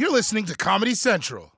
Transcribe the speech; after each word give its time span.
You're 0.00 0.10
listening 0.10 0.46
to 0.46 0.54
Comedy 0.54 0.94
Central. 0.94 1.52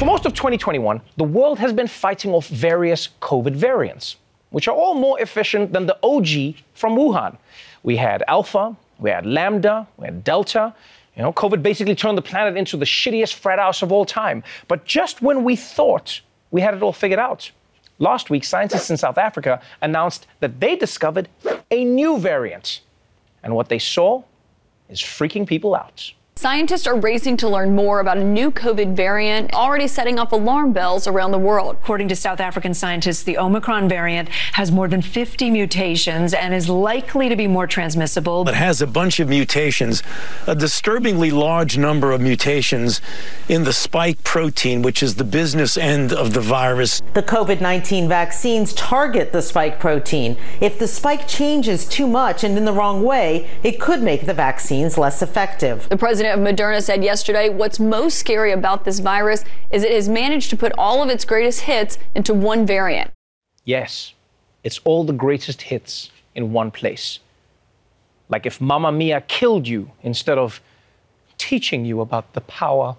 For 0.00 0.04
most 0.04 0.26
of 0.26 0.34
2021, 0.34 1.00
the 1.16 1.22
world 1.22 1.60
has 1.60 1.72
been 1.72 1.86
fighting 1.86 2.32
off 2.32 2.48
various 2.48 3.10
COVID 3.20 3.54
variants, 3.54 4.16
which 4.50 4.66
are 4.66 4.74
all 4.74 4.94
more 4.94 5.20
efficient 5.20 5.72
than 5.72 5.86
the 5.86 5.96
OG 6.02 6.56
from 6.74 6.96
Wuhan. 6.96 7.38
We 7.84 7.96
had 7.96 8.24
Alpha, 8.26 8.76
we 8.98 9.10
had 9.10 9.24
Lambda, 9.24 9.86
we 9.96 10.06
had 10.06 10.24
Delta. 10.24 10.74
You 11.14 11.22
know, 11.22 11.32
COVID 11.32 11.62
basically 11.62 11.94
turned 11.94 12.18
the 12.18 12.22
planet 12.22 12.56
into 12.56 12.76
the 12.76 12.84
shittiest 12.84 13.34
frat 13.34 13.60
house 13.60 13.80
of 13.80 13.92
all 13.92 14.04
time. 14.04 14.42
But 14.66 14.86
just 14.86 15.22
when 15.22 15.44
we 15.44 15.54
thought 15.54 16.20
we 16.50 16.60
had 16.60 16.74
it 16.74 16.82
all 16.82 16.92
figured 16.92 17.20
out, 17.20 17.52
last 17.98 18.30
week, 18.30 18.44
scientists 18.44 18.90
in 18.90 18.96
South 18.96 19.18
Africa 19.18 19.60
announced 19.80 20.26
that 20.40 20.60
they 20.60 20.76
discovered 20.76 21.28
a 21.70 21.84
new 21.84 22.18
variant. 22.18 22.80
And 23.42 23.54
what 23.54 23.68
they 23.68 23.78
saw 23.78 24.22
is 24.88 25.00
freaking 25.00 25.46
people 25.46 25.74
out. 25.74 26.12
Scientists 26.42 26.88
are 26.88 26.98
racing 26.98 27.36
to 27.36 27.48
learn 27.48 27.72
more 27.72 28.00
about 28.00 28.18
a 28.18 28.24
new 28.24 28.50
COVID 28.50 28.96
variant, 28.96 29.54
already 29.54 29.86
setting 29.86 30.18
off 30.18 30.32
alarm 30.32 30.72
bells 30.72 31.06
around 31.06 31.30
the 31.30 31.38
world. 31.38 31.76
According 31.80 32.08
to 32.08 32.16
South 32.16 32.40
African 32.40 32.74
scientists, 32.74 33.22
the 33.22 33.38
Omicron 33.38 33.88
variant 33.88 34.28
has 34.54 34.72
more 34.72 34.88
than 34.88 35.02
50 35.02 35.52
mutations 35.52 36.34
and 36.34 36.52
is 36.52 36.68
likely 36.68 37.28
to 37.28 37.36
be 37.36 37.46
more 37.46 37.68
transmissible. 37.68 38.48
It 38.48 38.56
has 38.56 38.82
a 38.82 38.88
bunch 38.88 39.20
of 39.20 39.28
mutations, 39.28 40.02
a 40.48 40.56
disturbingly 40.56 41.30
large 41.30 41.78
number 41.78 42.10
of 42.10 42.20
mutations 42.20 43.00
in 43.48 43.62
the 43.62 43.72
spike 43.72 44.24
protein, 44.24 44.82
which 44.82 45.00
is 45.00 45.14
the 45.14 45.22
business 45.22 45.76
end 45.76 46.12
of 46.12 46.34
the 46.34 46.40
virus. 46.40 47.02
The 47.14 47.22
COVID 47.22 47.60
19 47.60 48.08
vaccines 48.08 48.74
target 48.74 49.30
the 49.30 49.42
spike 49.42 49.78
protein. 49.78 50.36
If 50.60 50.80
the 50.80 50.88
spike 50.88 51.28
changes 51.28 51.86
too 51.86 52.08
much 52.08 52.42
and 52.42 52.58
in 52.58 52.64
the 52.64 52.72
wrong 52.72 53.04
way, 53.04 53.48
it 53.62 53.78
could 53.78 54.02
make 54.02 54.26
the 54.26 54.34
vaccines 54.34 54.98
less 54.98 55.22
effective. 55.22 55.88
The 55.88 55.96
president 55.96 56.31
of 56.32 56.40
Moderna 56.40 56.82
said 56.82 57.04
yesterday 57.04 57.48
what's 57.48 57.78
most 57.78 58.18
scary 58.18 58.52
about 58.52 58.84
this 58.84 58.98
virus 59.00 59.44
is 59.70 59.84
it 59.84 59.92
has 59.92 60.08
managed 60.08 60.50
to 60.50 60.56
put 60.56 60.72
all 60.76 61.02
of 61.02 61.08
its 61.08 61.24
greatest 61.24 61.62
hits 61.62 61.98
into 62.14 62.34
one 62.34 62.66
variant. 62.66 63.10
Yes, 63.64 64.14
it's 64.64 64.80
all 64.84 65.04
the 65.04 65.12
greatest 65.12 65.62
hits 65.62 66.10
in 66.34 66.52
one 66.52 66.70
place. 66.70 67.20
Like 68.28 68.46
if 68.46 68.60
Mamma 68.60 68.92
Mia 68.92 69.20
killed 69.22 69.68
you 69.68 69.90
instead 70.02 70.38
of 70.38 70.60
teaching 71.38 71.84
you 71.84 72.00
about 72.00 72.32
the 72.32 72.40
power 72.42 72.96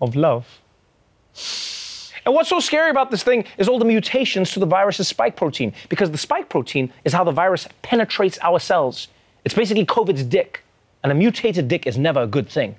of 0.00 0.14
love. 0.14 0.60
And 2.24 2.34
what's 2.34 2.50
so 2.50 2.60
scary 2.60 2.90
about 2.90 3.10
this 3.10 3.22
thing 3.22 3.44
is 3.58 3.68
all 3.68 3.78
the 3.78 3.84
mutations 3.84 4.52
to 4.52 4.60
the 4.60 4.66
virus's 4.66 5.08
spike 5.08 5.34
protein, 5.36 5.72
because 5.88 6.10
the 6.10 6.18
spike 6.18 6.48
protein 6.48 6.92
is 7.04 7.12
how 7.12 7.24
the 7.24 7.32
virus 7.32 7.66
penetrates 7.82 8.38
our 8.42 8.60
cells. 8.60 9.08
It's 9.44 9.54
basically 9.54 9.84
COVID's 9.84 10.22
dick, 10.22 10.62
and 11.02 11.12
a 11.12 11.14
mutated 11.14 11.68
dick 11.68 11.86
is 11.86 11.98
never 11.98 12.22
a 12.22 12.26
good 12.26 12.48
thing. 12.48 12.76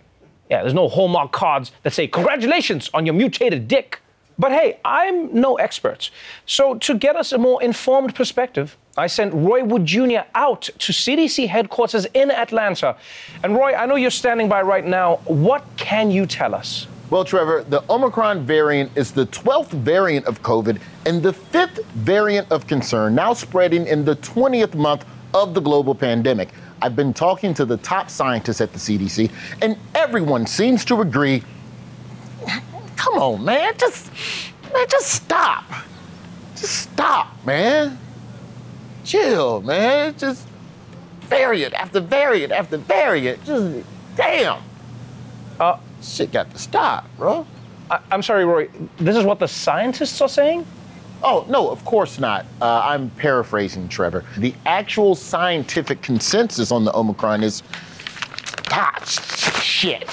Yeah, 0.50 0.62
there's 0.62 0.74
no 0.74 0.88
Hallmark 0.88 1.32
cards 1.32 1.72
that 1.84 1.94
say, 1.94 2.08
Congratulations 2.08 2.90
on 2.94 3.06
your 3.06 3.16
mutated 3.16 3.68
dick. 3.68 4.00
But 4.38 4.52
hey, 4.52 4.80
I'm 4.84 5.34
no 5.40 5.56
expert. 5.56 6.10
So, 6.48 6.76
to 6.76 6.96
get 6.96 7.16
us 7.16 7.32
a 7.32 7.38
more 7.38 7.62
informed 7.62 8.16
perspective, 8.16 8.78
I 8.98 9.06
sent 9.06 9.34
Roy 9.34 9.64
Wood 9.64 9.86
Jr. 9.86 10.22
out 10.34 10.64
to 10.64 10.92
CDC 10.92 11.48
headquarters 11.48 12.06
in 12.14 12.32
Atlanta. 12.32 12.96
And 13.44 13.56
Roy, 13.56 13.74
I 13.74 13.86
know 13.86 13.96
you're 13.96 14.12
standing 14.12 14.50
by 14.50 14.64
right 14.64 14.86
now. 14.86 15.18
What 15.26 15.64
can 15.78 16.10
you 16.10 16.26
tell 16.26 16.56
us? 16.56 16.88
Well, 17.10 17.24
Trevor, 17.24 17.64
the 17.64 17.84
Omicron 17.92 18.44
variant 18.44 18.92
is 18.96 19.12
the 19.12 19.28
12th 19.28 19.70
variant 19.70 20.26
of 20.26 20.42
COVID 20.42 20.80
and 21.06 21.22
the 21.22 21.34
fifth 21.34 21.86
variant 21.94 22.52
of 22.52 22.66
concern, 22.66 23.14
now 23.14 23.34
spreading 23.34 23.86
in 23.86 24.04
the 24.04 24.16
20th 24.16 24.74
month 24.74 25.06
of 25.34 25.54
the 25.54 25.62
global 25.62 25.94
pandemic. 25.94 26.50
I've 26.84 26.98
been 26.98 27.14
talking 27.14 27.54
to 27.54 27.64
the 27.64 27.78
top 27.78 28.10
scientists 28.10 28.60
at 28.60 28.74
the 28.74 28.78
CDC, 28.78 29.32
and 29.62 29.78
everyone 29.96 30.46
seems 30.46 30.84
to 30.86 31.00
agree. 31.00 31.42
Come 32.98 33.14
on, 33.16 33.46
man, 33.46 33.74
just 33.78 34.12
man, 34.74 34.86
just 34.90 35.08
stop. 35.08 35.64
Just 36.58 36.92
stop, 36.92 37.28
man. 37.46 37.98
Chill, 39.06 39.62
man. 39.62 40.14
Just 40.18 40.46
variant 41.22 41.74
after 41.74 42.02
variant 42.02 42.52
after 42.52 42.76
variant. 42.76 43.42
Just 43.46 43.86
damn. 44.18 44.62
Uh, 45.62 45.78
Shit 46.02 46.34
got 46.34 46.52
to 46.52 46.58
stop, 46.60 47.06
bro. 47.18 47.48
I- 47.90 48.00
I'm 48.12 48.22
sorry, 48.22 48.44
Roy. 48.44 48.68
This 48.98 49.16
is 49.16 49.24
what 49.24 49.40
the 49.40 49.48
scientists 49.48 50.20
are 50.20 50.28
saying? 50.28 50.66
Oh, 51.24 51.46
no, 51.48 51.70
of 51.70 51.84
course 51.86 52.20
not. 52.20 52.46
Uh, 52.62 52.82
I'm 52.84 53.10
paraphrasing, 53.12 53.88
Trevor. 53.88 54.26
The 54.38 54.54
actual 54.66 55.16
scientific 55.16 56.02
consensus 56.02 56.72
on 56.72 56.84
the 56.84 56.94
Omicron 56.96 57.44
is 57.44 57.64
ah, 58.72 59.02
shit. 59.06 60.10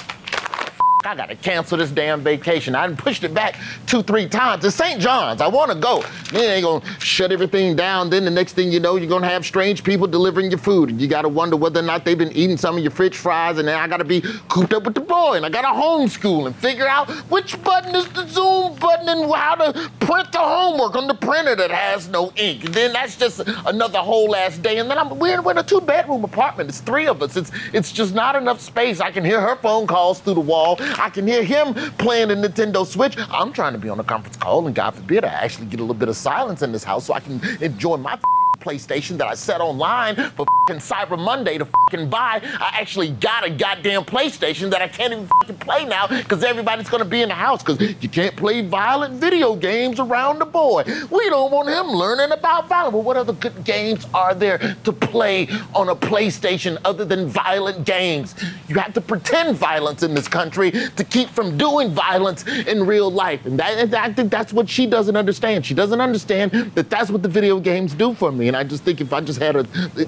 I 1.04 1.14
gotta 1.14 1.34
cancel 1.34 1.78
this 1.78 1.90
damn 1.90 2.20
vacation. 2.20 2.74
I 2.74 2.92
pushed 2.92 3.24
it 3.24 3.32
back 3.32 3.56
two, 3.86 4.02
three 4.02 4.28
times. 4.28 4.64
It's 4.64 4.76
St. 4.76 5.00
John's. 5.00 5.40
I 5.40 5.48
wanna 5.48 5.74
go. 5.74 6.04
Then 6.30 6.42
they 6.50 6.60
gonna 6.60 6.84
shut 6.98 7.32
everything 7.32 7.74
down. 7.74 8.10
Then 8.10 8.24
the 8.26 8.30
next 8.30 8.52
thing 8.52 8.70
you 8.70 8.80
know, 8.80 8.96
you're 8.96 9.08
gonna 9.08 9.28
have 9.28 9.46
strange 9.46 9.82
people 9.82 10.06
delivering 10.06 10.50
your 10.50 10.58
food. 10.58 10.90
And 10.90 11.00
you 11.00 11.08
gotta 11.08 11.28
wonder 11.28 11.56
whether 11.56 11.80
or 11.80 11.84
not 11.84 12.04
they've 12.04 12.18
been 12.18 12.32
eating 12.32 12.58
some 12.58 12.76
of 12.76 12.82
your 12.82 12.90
french 12.90 13.16
fries. 13.16 13.56
And 13.58 13.66
then 13.66 13.78
I 13.78 13.88
gotta 13.88 14.04
be 14.04 14.20
cooped 14.48 14.74
up 14.74 14.84
with 14.84 14.94
the 14.94 15.00
boy. 15.00 15.36
And 15.36 15.46
I 15.46 15.48
gotta 15.48 15.68
homeschool 15.68 16.46
and 16.46 16.54
figure 16.54 16.86
out 16.86 17.08
which 17.30 17.62
button 17.62 17.94
is 17.94 18.06
the 18.10 18.26
Zoom 18.26 18.74
button 18.76 19.08
and 19.08 19.32
how 19.32 19.54
to 19.54 19.90
print 20.00 20.30
the 20.32 20.38
homework 20.38 20.96
on 20.96 21.06
the 21.06 21.14
printer 21.14 21.56
that 21.56 21.70
has 21.70 22.08
no 22.08 22.30
ink. 22.36 22.64
And 22.66 22.74
then 22.74 22.92
that's 22.92 23.16
just 23.16 23.40
another 23.64 24.00
whole 24.00 24.36
ass 24.36 24.58
day. 24.58 24.78
And 24.78 24.90
then 24.90 24.98
I'm, 24.98 25.18
we're, 25.18 25.40
we're 25.40 25.52
in 25.52 25.58
a 25.58 25.62
two 25.62 25.80
bedroom 25.80 26.24
apartment. 26.24 26.68
It's 26.68 26.80
three 26.80 27.06
of 27.06 27.22
us. 27.22 27.36
It's, 27.36 27.50
it's 27.72 27.90
just 27.90 28.14
not 28.14 28.36
enough 28.36 28.60
space. 28.60 29.00
I 29.00 29.10
can 29.10 29.24
hear 29.24 29.40
her 29.40 29.56
phone 29.56 29.86
calls 29.86 30.20
through 30.20 30.34
the 30.34 30.40
wall. 30.40 30.78
I 30.98 31.10
can 31.10 31.26
hear 31.26 31.42
him 31.42 31.74
playing 31.98 32.28
the 32.28 32.34
Nintendo 32.34 32.86
Switch. 32.86 33.16
I'm 33.30 33.52
trying 33.52 33.72
to 33.72 33.78
be 33.78 33.88
on 33.88 34.00
a 34.00 34.04
conference 34.04 34.36
call, 34.36 34.66
and 34.66 34.74
God 34.74 34.94
forbid 34.94 35.24
I 35.24 35.28
actually 35.28 35.66
get 35.66 35.80
a 35.80 35.82
little 35.82 35.94
bit 35.94 36.08
of 36.08 36.16
silence 36.16 36.62
in 36.62 36.72
this 36.72 36.84
house 36.84 37.06
so 37.06 37.14
I 37.14 37.20
can 37.20 37.40
enjoy 37.60 37.96
my 37.96 38.18
PlayStation 38.60 39.16
that 39.18 39.26
I 39.26 39.34
set 39.34 39.60
online 39.60 40.14
for 40.14 40.46
fucking 40.66 40.80
Cyber 40.80 41.18
Monday 41.18 41.58
to 41.58 41.64
fucking 41.64 42.08
buy. 42.08 42.40
I 42.42 42.78
actually 42.80 43.10
got 43.10 43.44
a 43.44 43.50
goddamn 43.50 44.04
PlayStation 44.04 44.70
that 44.70 44.82
I 44.82 44.88
can't 44.88 45.12
even 45.12 45.26
fucking 45.26 45.56
play 45.56 45.84
now 45.84 46.06
because 46.06 46.44
everybody's 46.44 46.88
gonna 46.88 47.04
be 47.04 47.22
in 47.22 47.28
the 47.28 47.34
house 47.34 47.62
because 47.62 47.80
you 48.02 48.08
can't 48.08 48.36
play 48.36 48.62
violent 48.62 49.14
video 49.14 49.56
games 49.56 49.98
around 49.98 50.38
the 50.38 50.44
boy. 50.44 50.84
We 51.10 51.28
don't 51.30 51.50
want 51.50 51.68
him 51.68 51.86
learning 51.88 52.32
about 52.32 52.68
violence. 52.68 52.94
Well, 52.94 53.02
what 53.02 53.16
other 53.16 53.32
good 53.32 53.64
games 53.64 54.06
are 54.14 54.34
there 54.34 54.76
to 54.84 54.92
play 54.92 55.48
on 55.74 55.88
a 55.88 55.96
PlayStation 55.96 56.78
other 56.84 57.04
than 57.04 57.28
violent 57.28 57.84
games? 57.84 58.34
You 58.68 58.76
have 58.76 58.92
to 58.94 59.00
pretend 59.00 59.56
violence 59.56 60.02
in 60.02 60.14
this 60.14 60.28
country 60.28 60.70
to 60.70 61.04
keep 61.04 61.28
from 61.30 61.56
doing 61.56 61.90
violence 61.90 62.46
in 62.46 62.86
real 62.86 63.10
life. 63.10 63.46
And 63.46 63.58
that, 63.58 63.78
and 63.78 63.94
I 63.94 64.12
think 64.12 64.30
that's 64.30 64.52
what 64.52 64.68
she 64.68 64.86
doesn't 64.86 65.16
understand. 65.16 65.64
She 65.64 65.74
doesn't 65.74 66.00
understand 66.00 66.52
that 66.74 66.90
that's 66.90 67.10
what 67.10 67.22
the 67.22 67.28
video 67.28 67.58
games 67.58 67.94
do 67.94 68.14
for 68.14 68.30
me. 68.30 68.49
And 68.50 68.56
I 68.56 68.64
just 68.64 68.82
think 68.82 69.00
if 69.00 69.12
I 69.12 69.20
just 69.20 69.38
had 69.38 69.54
a 69.54 69.62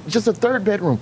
just 0.08 0.26
a 0.26 0.32
third 0.32 0.64
bedroom, 0.64 0.98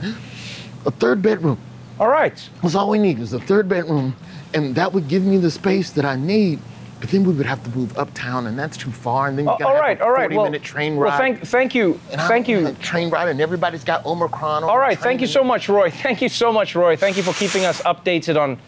a 0.85 0.91
third 0.91 1.23
bedroom, 1.23 1.59
All 1.99 2.09
right. 2.09 2.37
that's 2.63 2.75
all 2.75 2.91
we 2.91 2.99
need 2.99 3.19
is 3.19 3.33
a 3.33 3.41
third 3.41 3.67
bedroom, 3.67 4.15
and 4.53 4.75
that 4.75 4.93
would 4.93 5.09
give 5.09 5.25
me 5.25 5.39
the 5.39 5.51
space 5.51 5.91
that 5.93 6.05
I 6.05 6.17
need. 6.17 6.59
But 7.01 7.09
then 7.09 7.25
we 7.25 7.33
would 7.33 7.47
have 7.47 7.65
to 7.65 7.71
move 7.71 7.97
uptown, 7.97 8.47
and 8.47 8.59
that's 8.59 8.77
too 8.77 8.91
far. 8.91 9.29
And 9.29 9.39
then 9.39 9.47
you 9.47 9.53
Uh, 9.53 9.57
gotta 9.57 9.75
all 9.75 9.81
right, 9.81 9.99
a 9.99 10.05
all 10.05 10.11
right. 10.11 10.25
40 10.25 10.37
Well, 10.37 10.45
minute 10.45 10.63
train 10.63 10.97
ride. 10.99 11.09
well, 11.09 11.17
thank, 11.19 11.41
thank 11.47 11.75
you, 11.75 11.99
and 12.13 12.21
thank 12.21 12.47
don't 12.47 12.67
you. 12.67 12.73
train 12.83 13.09
ride, 13.09 13.29
and 13.29 13.41
everybody's 13.41 13.85
got 13.85 14.05
Omicron. 14.05 14.65
On 14.65 14.69
All 14.69 14.79
the 14.91 14.97
thank 14.97 15.23
you 15.23 15.27
so 15.27 15.43
much, 15.43 15.71
Roy. 15.71 15.91
Thank 16.07 16.21
you 16.21 16.29
so 16.29 16.53
much, 16.53 16.75
Roy. 16.77 16.95
Thank 16.97 17.17
you 17.17 17.23
for 17.23 17.33
keeping 17.33 17.65
us 17.65 17.81
updated 17.93 18.37
on, 18.39 18.59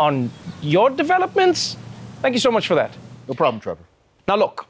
on 0.00 0.32
your 0.62 0.90
developments. 0.90 1.76
Thank 2.22 2.32
you 2.34 2.40
so 2.40 2.50
much 2.50 2.66
for 2.66 2.74
that. 2.74 2.90
No 3.28 3.34
problem, 3.34 3.60
Trevor. 3.60 3.84
Now, 4.26 4.34
look, 4.34 4.66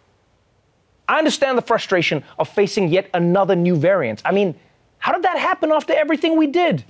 I 1.08 1.18
understand 1.18 1.56
the 1.56 1.62
frustration 1.62 2.24
of 2.38 2.48
facing 2.48 2.88
yet 2.88 3.08
another 3.14 3.54
new 3.54 3.76
variant. 3.76 4.22
I 4.24 4.32
mean, 4.32 4.54
how 4.98 5.12
did 5.12 5.22
that 5.22 5.38
happen 5.38 5.70
after 5.70 5.92
everything 5.92 6.36
we 6.36 6.46
did? 6.46 6.84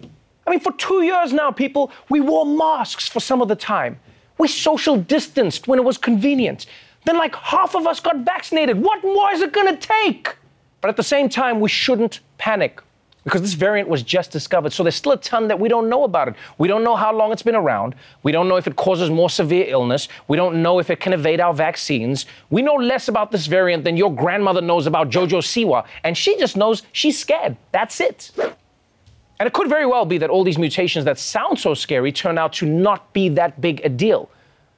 I 0.47 0.51
mean, 0.51 0.61
for 0.61 0.73
two 0.73 1.03
years 1.03 1.33
now, 1.33 1.51
people, 1.51 1.91
we 2.09 2.21
wore 2.21 2.47
masks 2.47 3.09
for 3.09 3.21
some 3.21 3.43
of 3.43 3.49
the 3.49 3.57
time. 3.57 3.99
We 4.39 4.49
social 4.49 4.97
distanced 4.97 5.67
when 5.69 5.79
it 5.79 5.85
was 5.85 5.99
convenient. 5.99 6.67
Then, 7.05 7.19
like, 7.19 7.35
half 7.35 7.75
of 7.75 7.87
us 7.87 8.01
got 8.01 8.19
vaccinated. 8.19 8.81
What 8.81 9.03
more 9.03 9.33
is 9.33 9.41
it 9.41 9.53
gonna 9.53 9.77
take? 9.77 10.35
But 10.81 10.89
at 10.89 10.97
the 10.97 11.03
same 11.03 11.29
time, 11.29 11.61
we 11.61 11.69
shouldn't 11.69 12.21
panic 12.39 12.81
because 13.26 13.43
this 13.43 13.55
variant 13.55 13.88
was 13.88 14.05
just 14.05 14.31
discovered. 14.31 14.73
So 14.73 14.84
there's 14.84 14.94
still 14.94 15.11
a 15.11 15.17
ton 15.17 15.49
that 15.49 15.58
we 15.58 15.69
don't 15.69 15.88
know 15.88 16.05
about 16.05 16.28
it. 16.28 16.37
We 16.58 16.69
don't 16.69 16.84
know 16.84 16.94
how 16.94 17.12
long 17.12 17.32
it's 17.32 17.43
been 17.43 17.56
around. 17.56 17.96
We 18.23 18.31
don't 18.31 18.49
know 18.49 18.55
if 18.55 18.69
it 18.69 18.76
causes 18.76 19.11
more 19.11 19.28
severe 19.28 19.67
illness. 19.67 20.06
We 20.28 20.37
don't 20.37 20.62
know 20.62 20.78
if 20.78 20.90
it 20.90 21.00
can 21.00 21.12
evade 21.12 21.40
our 21.40 21.52
vaccines. 21.52 22.26
We 22.50 22.62
know 22.62 22.75
less 22.75 23.08
about 23.08 23.32
this 23.32 23.49
variant 23.49 23.82
than 23.82 23.96
your 23.96 24.14
grandmother 24.14 24.61
knows 24.61 24.87
about 24.87 25.11
Jojo 25.11 25.43
Siwa, 25.43 25.84
and 26.05 26.17
she 26.17 26.38
just 26.38 26.56
knows 26.56 26.84
she's 26.93 27.19
scared. 27.19 27.56
That's 27.73 28.00
it. 28.00 28.31
And 28.38 29.46
it 29.49 29.52
could 29.52 29.69
very 29.69 29.87
well 29.87 30.06
be 30.06 30.19
that 30.19 30.31
all 30.31 30.44
these 30.44 30.56
mutations 30.56 31.05
that 31.06 31.19
sound 31.19 31.58
so 31.58 31.75
scary 31.75 32.12
turn 32.12 32.38
out 32.38 32.52
to 32.55 32.64
not 32.67 33.12
be 33.12 33.28
that 33.31 33.61
big 33.61 33.81
a 33.84 33.88
deal. 33.88 34.31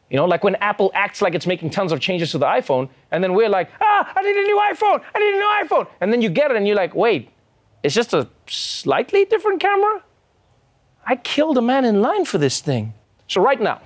You 0.09 0.17
know, 0.17 0.25
like 0.25 0.43
when 0.43 0.55
Apple 0.55 0.91
acts 0.95 1.21
like 1.21 1.35
it's 1.35 1.47
making 1.47 1.69
tons 1.69 1.93
of 1.93 2.01
changes 2.01 2.31
to 2.31 2.39
the 2.39 2.47
iPhone, 2.47 2.89
and 3.11 3.23
then 3.23 3.35
we're 3.35 3.51
like, 3.51 3.71
ah, 3.83 4.11
I 4.17 4.23
need 4.23 4.37
a 4.37 4.43
new 4.43 4.59
iPhone, 4.73 5.03
I 5.15 5.19
need 5.19 5.35
a 5.35 5.37
new 5.37 5.67
iPhone. 5.69 5.87
And 6.01 6.11
then 6.11 6.23
you 6.23 6.31
get 6.31 6.51
it 6.51 6.57
and 6.57 6.67
you're 6.67 6.77
like, 6.77 6.95
wait, 6.95 7.29
it's 7.83 7.95
just 7.95 8.15
a 8.15 8.27
slightly 8.51 9.25
different 9.25 9.61
camera? 9.61 10.03
I 11.07 11.17
killed 11.17 11.57
a 11.59 11.63
man 11.63 11.85
in 11.85 12.03
line 12.03 12.25
for 12.25 12.39
this 12.39 12.61
thing. 12.61 12.95
So, 13.29 13.41
right 13.41 13.61
now, 13.61 13.81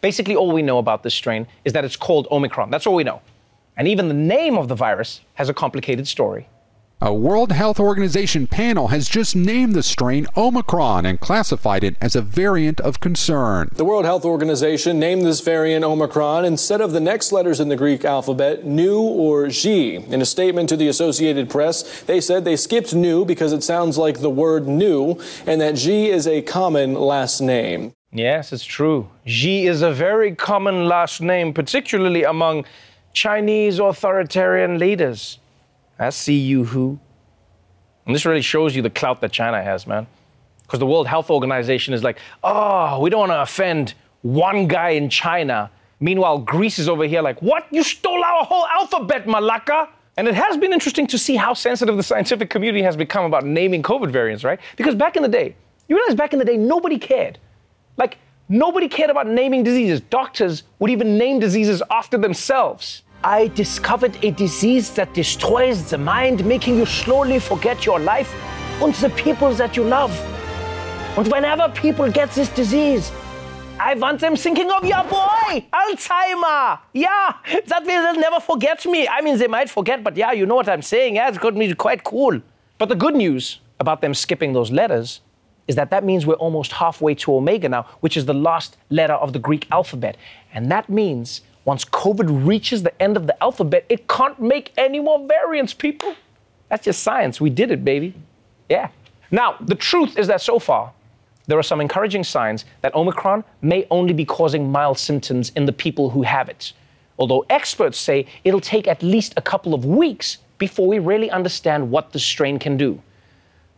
basically 0.00 0.36
all 0.36 0.52
we 0.52 0.62
know 0.62 0.78
about 0.78 1.02
this 1.02 1.14
strain 1.14 1.46
is 1.64 1.72
that 1.72 1.84
it's 1.84 1.96
called 1.96 2.28
Omicron. 2.30 2.70
That's 2.70 2.86
all 2.86 2.94
we 2.94 3.04
know. 3.04 3.20
And 3.76 3.88
even 3.88 4.08
the 4.08 4.14
name 4.14 4.56
of 4.56 4.68
the 4.68 4.74
virus 4.74 5.20
has 5.34 5.48
a 5.48 5.54
complicated 5.54 6.08
story. 6.08 6.48
A 7.02 7.12
World 7.12 7.52
Health 7.52 7.78
Organization 7.78 8.46
panel 8.46 8.88
has 8.88 9.06
just 9.06 9.36
named 9.36 9.74
the 9.74 9.82
strain 9.82 10.26
Omicron 10.34 11.04
and 11.04 11.20
classified 11.20 11.84
it 11.84 11.94
as 12.00 12.16
a 12.16 12.22
variant 12.22 12.80
of 12.80 13.00
concern. 13.00 13.68
The 13.74 13.84
World 13.84 14.06
Health 14.06 14.24
Organization 14.24 14.98
named 14.98 15.20
this 15.20 15.42
variant 15.42 15.84
Omicron 15.84 16.46
instead 16.46 16.80
of 16.80 16.92
the 16.92 17.00
next 17.00 17.32
letters 17.32 17.60
in 17.60 17.68
the 17.68 17.76
Greek 17.76 18.06
alphabet, 18.06 18.64
Nu 18.64 18.98
or 18.98 19.50
Xi. 19.50 19.96
In 19.96 20.22
a 20.22 20.24
statement 20.24 20.70
to 20.70 20.76
the 20.78 20.88
Associated 20.88 21.50
Press, 21.50 22.00
they 22.04 22.18
said 22.18 22.46
they 22.46 22.56
skipped 22.56 22.94
Nu 22.94 23.26
because 23.26 23.52
it 23.52 23.62
sounds 23.62 23.98
like 23.98 24.20
the 24.20 24.30
word 24.30 24.66
new 24.66 25.20
and 25.46 25.60
that 25.60 25.76
Xi 25.76 26.08
is 26.08 26.26
a 26.26 26.40
common 26.40 26.94
last 26.94 27.42
name. 27.42 27.92
Yes, 28.10 28.54
it's 28.54 28.64
true. 28.64 29.10
Xi 29.26 29.66
is 29.66 29.82
a 29.82 29.92
very 29.92 30.34
common 30.34 30.88
last 30.88 31.20
name, 31.20 31.52
particularly 31.52 32.24
among 32.24 32.64
Chinese 33.12 33.78
authoritarian 33.80 34.78
leaders. 34.78 35.38
I 35.98 36.10
see 36.10 36.38
you 36.38 36.64
who. 36.64 36.98
And 38.06 38.14
this 38.14 38.24
really 38.24 38.42
shows 38.42 38.76
you 38.76 38.82
the 38.82 38.90
clout 38.90 39.20
that 39.20 39.32
China 39.32 39.62
has, 39.62 39.86
man. 39.86 40.06
Because 40.62 40.78
the 40.78 40.86
World 40.86 41.06
Health 41.06 41.30
Organization 41.30 41.94
is 41.94 42.02
like, 42.02 42.18
oh, 42.42 43.00
we 43.00 43.10
don't 43.10 43.20
want 43.20 43.32
to 43.32 43.42
offend 43.42 43.94
one 44.22 44.66
guy 44.66 44.90
in 44.90 45.08
China. 45.08 45.70
Meanwhile, 46.00 46.38
Greece 46.38 46.78
is 46.78 46.88
over 46.88 47.04
here 47.04 47.22
like, 47.22 47.40
what? 47.40 47.66
You 47.70 47.82
stole 47.82 48.22
our 48.22 48.44
whole 48.44 48.66
alphabet, 48.66 49.26
Malaka. 49.26 49.88
And 50.16 50.26
it 50.26 50.34
has 50.34 50.56
been 50.56 50.72
interesting 50.72 51.06
to 51.08 51.18
see 51.18 51.36
how 51.36 51.54
sensitive 51.54 51.96
the 51.96 52.02
scientific 52.02 52.50
community 52.50 52.82
has 52.82 52.96
become 52.96 53.24
about 53.24 53.44
naming 53.44 53.82
COVID 53.82 54.10
variants, 54.10 54.44
right? 54.44 54.58
Because 54.76 54.94
back 54.94 55.16
in 55.16 55.22
the 55.22 55.28
day, 55.28 55.54
you 55.88 55.96
realize 55.96 56.14
back 56.14 56.32
in 56.32 56.38
the 56.38 56.44
day, 56.44 56.56
nobody 56.56 56.98
cared. 56.98 57.38
Like, 57.96 58.18
nobody 58.48 58.88
cared 58.88 59.10
about 59.10 59.26
naming 59.26 59.62
diseases. 59.62 60.00
Doctors 60.00 60.62
would 60.78 60.90
even 60.90 61.18
name 61.18 61.38
diseases 61.38 61.82
after 61.90 62.18
themselves. 62.18 63.02
I 63.24 63.48
discovered 63.48 64.16
a 64.22 64.30
disease 64.30 64.90
that 64.94 65.12
destroys 65.14 65.90
the 65.90 65.98
mind, 65.98 66.44
making 66.44 66.76
you 66.76 66.86
slowly 66.86 67.38
forget 67.38 67.84
your 67.84 67.98
life 67.98 68.32
and 68.82 68.94
the 68.94 69.10
people 69.10 69.52
that 69.54 69.76
you 69.76 69.84
love. 69.84 70.12
And 71.16 71.26
whenever 71.28 71.68
people 71.70 72.10
get 72.10 72.30
this 72.32 72.48
disease, 72.50 73.10
I 73.78 73.94
want 73.94 74.20
them 74.20 74.36
thinking 74.36 74.70
of 74.70 74.84
your 74.84 75.02
boy, 75.04 75.66
Alzheimer. 75.72 76.78
Yeah, 76.92 77.34
that 77.66 77.84
way 77.84 77.96
they'll 77.96 78.20
never 78.20 78.40
forget 78.40 78.84
me. 78.86 79.06
I 79.08 79.20
mean, 79.20 79.38
they 79.38 79.48
might 79.48 79.70
forget, 79.70 80.02
but 80.02 80.16
yeah, 80.16 80.32
you 80.32 80.46
know 80.46 80.54
what 80.54 80.68
I'm 80.68 80.82
saying. 80.82 81.16
Yeah, 81.16 81.28
it's 81.28 81.38
going 81.38 81.54
to 81.54 81.60
be 81.60 81.74
quite 81.74 82.04
cool. 82.04 82.40
But 82.78 82.88
the 82.88 82.94
good 82.94 83.14
news 83.14 83.60
about 83.80 84.00
them 84.00 84.14
skipping 84.14 84.52
those 84.52 84.70
letters 84.70 85.20
is 85.68 85.74
that 85.76 85.90
that 85.90 86.04
means 86.04 86.26
we're 86.26 86.34
almost 86.34 86.72
halfway 86.72 87.14
to 87.16 87.34
Omega 87.34 87.68
now, 87.68 87.82
which 88.00 88.16
is 88.16 88.24
the 88.24 88.34
last 88.34 88.76
letter 88.88 89.14
of 89.14 89.32
the 89.32 89.38
Greek 89.38 89.66
alphabet. 89.70 90.16
And 90.54 90.70
that 90.70 90.88
means 90.88 91.42
once 91.66 91.84
COVID 91.84 92.46
reaches 92.46 92.84
the 92.84 93.02
end 93.02 93.16
of 93.16 93.26
the 93.26 93.42
alphabet, 93.42 93.84
it 93.88 94.08
can't 94.08 94.40
make 94.40 94.72
any 94.78 95.00
more 95.00 95.26
variants, 95.26 95.74
people. 95.74 96.14
That's 96.68 96.84
just 96.84 97.02
science. 97.02 97.40
We 97.40 97.50
did 97.50 97.72
it, 97.72 97.84
baby. 97.84 98.14
Yeah. 98.68 98.88
Now, 99.32 99.56
the 99.60 99.74
truth 99.74 100.16
is 100.16 100.28
that 100.28 100.40
so 100.40 100.60
far, 100.60 100.92
there 101.48 101.58
are 101.58 101.64
some 101.64 101.80
encouraging 101.80 102.22
signs 102.22 102.64
that 102.82 102.94
Omicron 102.94 103.42
may 103.62 103.84
only 103.90 104.12
be 104.12 104.24
causing 104.24 104.70
mild 104.70 104.96
symptoms 104.96 105.50
in 105.50 105.66
the 105.66 105.72
people 105.72 106.10
who 106.10 106.22
have 106.22 106.48
it. 106.48 106.72
Although 107.18 107.44
experts 107.50 107.98
say 107.98 108.26
it'll 108.44 108.60
take 108.60 108.86
at 108.86 109.02
least 109.02 109.34
a 109.36 109.42
couple 109.42 109.74
of 109.74 109.84
weeks 109.84 110.38
before 110.58 110.86
we 110.86 111.00
really 111.00 111.30
understand 111.30 111.90
what 111.90 112.12
the 112.12 112.18
strain 112.20 112.60
can 112.60 112.76
do. 112.76 113.02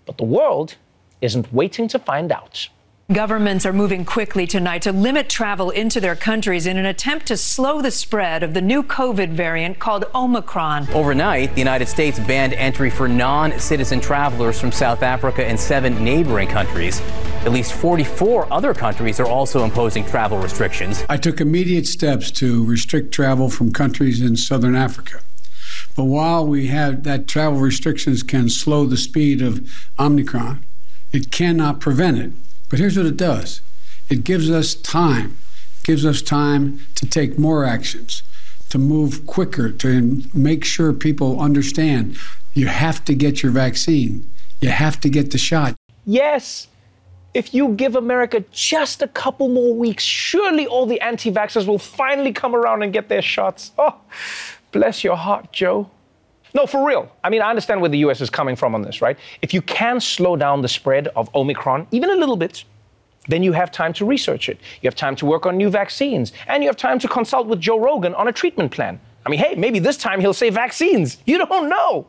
But 0.04 0.18
the 0.18 0.24
world 0.24 0.76
isn't 1.22 1.52
waiting 1.54 1.88
to 1.88 1.98
find 1.98 2.32
out. 2.32 2.68
Governments 3.10 3.64
are 3.64 3.72
moving 3.72 4.04
quickly 4.04 4.46
tonight 4.46 4.82
to 4.82 4.92
limit 4.92 5.30
travel 5.30 5.70
into 5.70 5.98
their 5.98 6.14
countries 6.14 6.66
in 6.66 6.76
an 6.76 6.84
attempt 6.84 7.24
to 7.28 7.38
slow 7.38 7.80
the 7.80 7.90
spread 7.90 8.42
of 8.42 8.52
the 8.52 8.60
new 8.60 8.82
COVID 8.82 9.30
variant 9.30 9.78
called 9.78 10.04
Omicron. 10.14 10.90
Overnight, 10.92 11.54
the 11.54 11.58
United 11.58 11.88
States 11.88 12.18
banned 12.18 12.52
entry 12.52 12.90
for 12.90 13.08
non 13.08 13.58
citizen 13.58 13.98
travelers 13.98 14.60
from 14.60 14.72
South 14.72 15.02
Africa 15.02 15.42
and 15.42 15.58
seven 15.58 16.04
neighboring 16.04 16.48
countries. 16.48 17.00
At 17.46 17.52
least 17.52 17.72
44 17.72 18.52
other 18.52 18.74
countries 18.74 19.18
are 19.18 19.26
also 19.26 19.64
imposing 19.64 20.04
travel 20.04 20.36
restrictions. 20.36 21.02
I 21.08 21.16
took 21.16 21.40
immediate 21.40 21.86
steps 21.86 22.30
to 22.32 22.62
restrict 22.66 23.10
travel 23.10 23.48
from 23.48 23.72
countries 23.72 24.20
in 24.20 24.36
southern 24.36 24.76
Africa. 24.76 25.20
But 25.96 26.04
while 26.04 26.46
we 26.46 26.66
have 26.66 27.04
that 27.04 27.26
travel 27.26 27.58
restrictions 27.58 28.22
can 28.22 28.50
slow 28.50 28.84
the 28.84 28.98
speed 28.98 29.40
of 29.40 29.66
Omicron, 29.98 30.66
it 31.10 31.32
cannot 31.32 31.80
prevent 31.80 32.18
it. 32.18 32.32
But 32.68 32.78
here's 32.78 32.96
what 32.96 33.06
it 33.06 33.16
does 33.16 33.60
it 34.08 34.24
gives 34.24 34.50
us 34.50 34.74
time, 34.74 35.38
it 35.80 35.84
gives 35.84 36.04
us 36.04 36.22
time 36.22 36.80
to 36.96 37.06
take 37.06 37.38
more 37.38 37.64
actions, 37.64 38.22
to 38.70 38.78
move 38.78 39.26
quicker, 39.26 39.70
to 39.70 40.22
make 40.34 40.64
sure 40.64 40.92
people 40.92 41.40
understand 41.40 42.16
you 42.54 42.66
have 42.66 43.04
to 43.04 43.14
get 43.14 43.42
your 43.42 43.52
vaccine, 43.52 44.30
you 44.60 44.70
have 44.70 45.00
to 45.00 45.08
get 45.08 45.30
the 45.30 45.38
shot. 45.38 45.74
Yes. 46.04 46.68
If 47.34 47.54
you 47.54 47.68
give 47.74 47.94
America 47.94 48.42
just 48.50 49.02
a 49.02 49.08
couple 49.08 49.48
more 49.48 49.74
weeks, 49.74 50.02
surely 50.02 50.66
all 50.66 50.86
the 50.86 51.00
anti 51.00 51.30
vaxxers 51.30 51.66
will 51.66 51.78
finally 51.78 52.32
come 52.32 52.56
around 52.56 52.82
and 52.82 52.92
get 52.92 53.08
their 53.08 53.22
shots. 53.22 53.72
Oh, 53.78 53.96
bless 54.72 55.04
your 55.04 55.16
heart, 55.16 55.52
Joe. 55.52 55.90
No, 56.58 56.66
for 56.66 56.84
real. 56.84 57.08
I 57.22 57.30
mean, 57.30 57.40
I 57.40 57.50
understand 57.50 57.80
where 57.80 57.88
the 57.88 57.98
US 57.98 58.20
is 58.20 58.30
coming 58.30 58.56
from 58.56 58.74
on 58.74 58.82
this, 58.82 59.00
right? 59.00 59.16
If 59.42 59.54
you 59.54 59.62
can 59.62 60.00
slow 60.00 60.34
down 60.34 60.60
the 60.60 60.66
spread 60.66 61.06
of 61.14 61.32
Omicron, 61.32 61.86
even 61.92 62.10
a 62.10 62.16
little 62.16 62.36
bit, 62.36 62.64
then 63.28 63.44
you 63.44 63.52
have 63.52 63.70
time 63.70 63.92
to 63.92 64.04
research 64.04 64.48
it. 64.48 64.58
You 64.82 64.88
have 64.88 64.96
time 64.96 65.14
to 65.16 65.24
work 65.24 65.46
on 65.46 65.56
new 65.56 65.70
vaccines, 65.70 66.32
and 66.48 66.64
you 66.64 66.68
have 66.68 66.76
time 66.76 66.98
to 66.98 67.06
consult 67.06 67.46
with 67.46 67.60
Joe 67.60 67.78
Rogan 67.78 68.12
on 68.14 68.26
a 68.26 68.32
treatment 68.32 68.72
plan. 68.72 68.98
I 69.24 69.30
mean, 69.30 69.38
hey, 69.38 69.54
maybe 69.54 69.78
this 69.78 69.96
time 69.96 70.18
he'll 70.18 70.34
say 70.34 70.50
vaccines. 70.50 71.18
You 71.26 71.38
don't 71.38 71.68
know. 71.68 72.08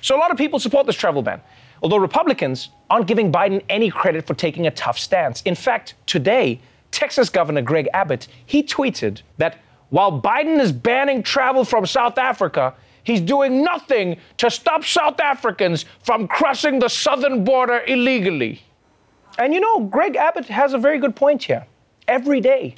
So, 0.00 0.16
a 0.16 0.18
lot 0.18 0.32
of 0.32 0.36
people 0.36 0.58
support 0.58 0.86
this 0.88 0.96
travel 0.96 1.22
ban, 1.22 1.40
although 1.80 1.98
Republicans 1.98 2.70
aren't 2.90 3.06
giving 3.06 3.30
Biden 3.30 3.62
any 3.68 3.88
credit 3.88 4.26
for 4.26 4.34
taking 4.34 4.66
a 4.66 4.72
tough 4.72 4.98
stance. 4.98 5.42
In 5.42 5.54
fact, 5.54 5.94
today, 6.06 6.60
Texas 6.90 7.30
Governor 7.30 7.62
Greg 7.62 7.88
Abbott, 7.94 8.26
he 8.46 8.64
tweeted 8.64 9.22
that 9.38 9.58
while 9.90 10.20
Biden 10.20 10.58
is 10.58 10.72
banning 10.72 11.22
travel 11.22 11.64
from 11.64 11.86
South 11.86 12.18
Africa, 12.18 12.74
He's 13.04 13.20
doing 13.20 13.62
nothing 13.62 14.18
to 14.38 14.50
stop 14.50 14.84
South 14.84 15.20
Africans 15.20 15.84
from 16.02 16.28
crossing 16.28 16.78
the 16.78 16.88
southern 16.88 17.44
border 17.44 17.82
illegally. 17.86 18.62
And 19.38 19.54
you 19.54 19.60
know, 19.60 19.80
Greg 19.80 20.16
Abbott 20.16 20.46
has 20.46 20.74
a 20.74 20.78
very 20.78 20.98
good 20.98 21.16
point 21.16 21.42
here. 21.42 21.66
Every 22.08 22.40
day, 22.40 22.74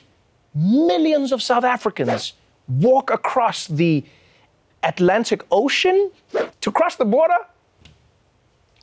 millions 0.55 1.33
of 1.33 1.43
South 1.43 1.65
Africans 1.65 2.35
walk 2.69 3.11
across 3.11 3.67
the 3.67 4.05
Atlantic 4.83 5.45
Ocean 5.51 6.11
to 6.61 6.73
cross 6.73 6.97
the 6.97 7.05
border. 7.05 7.37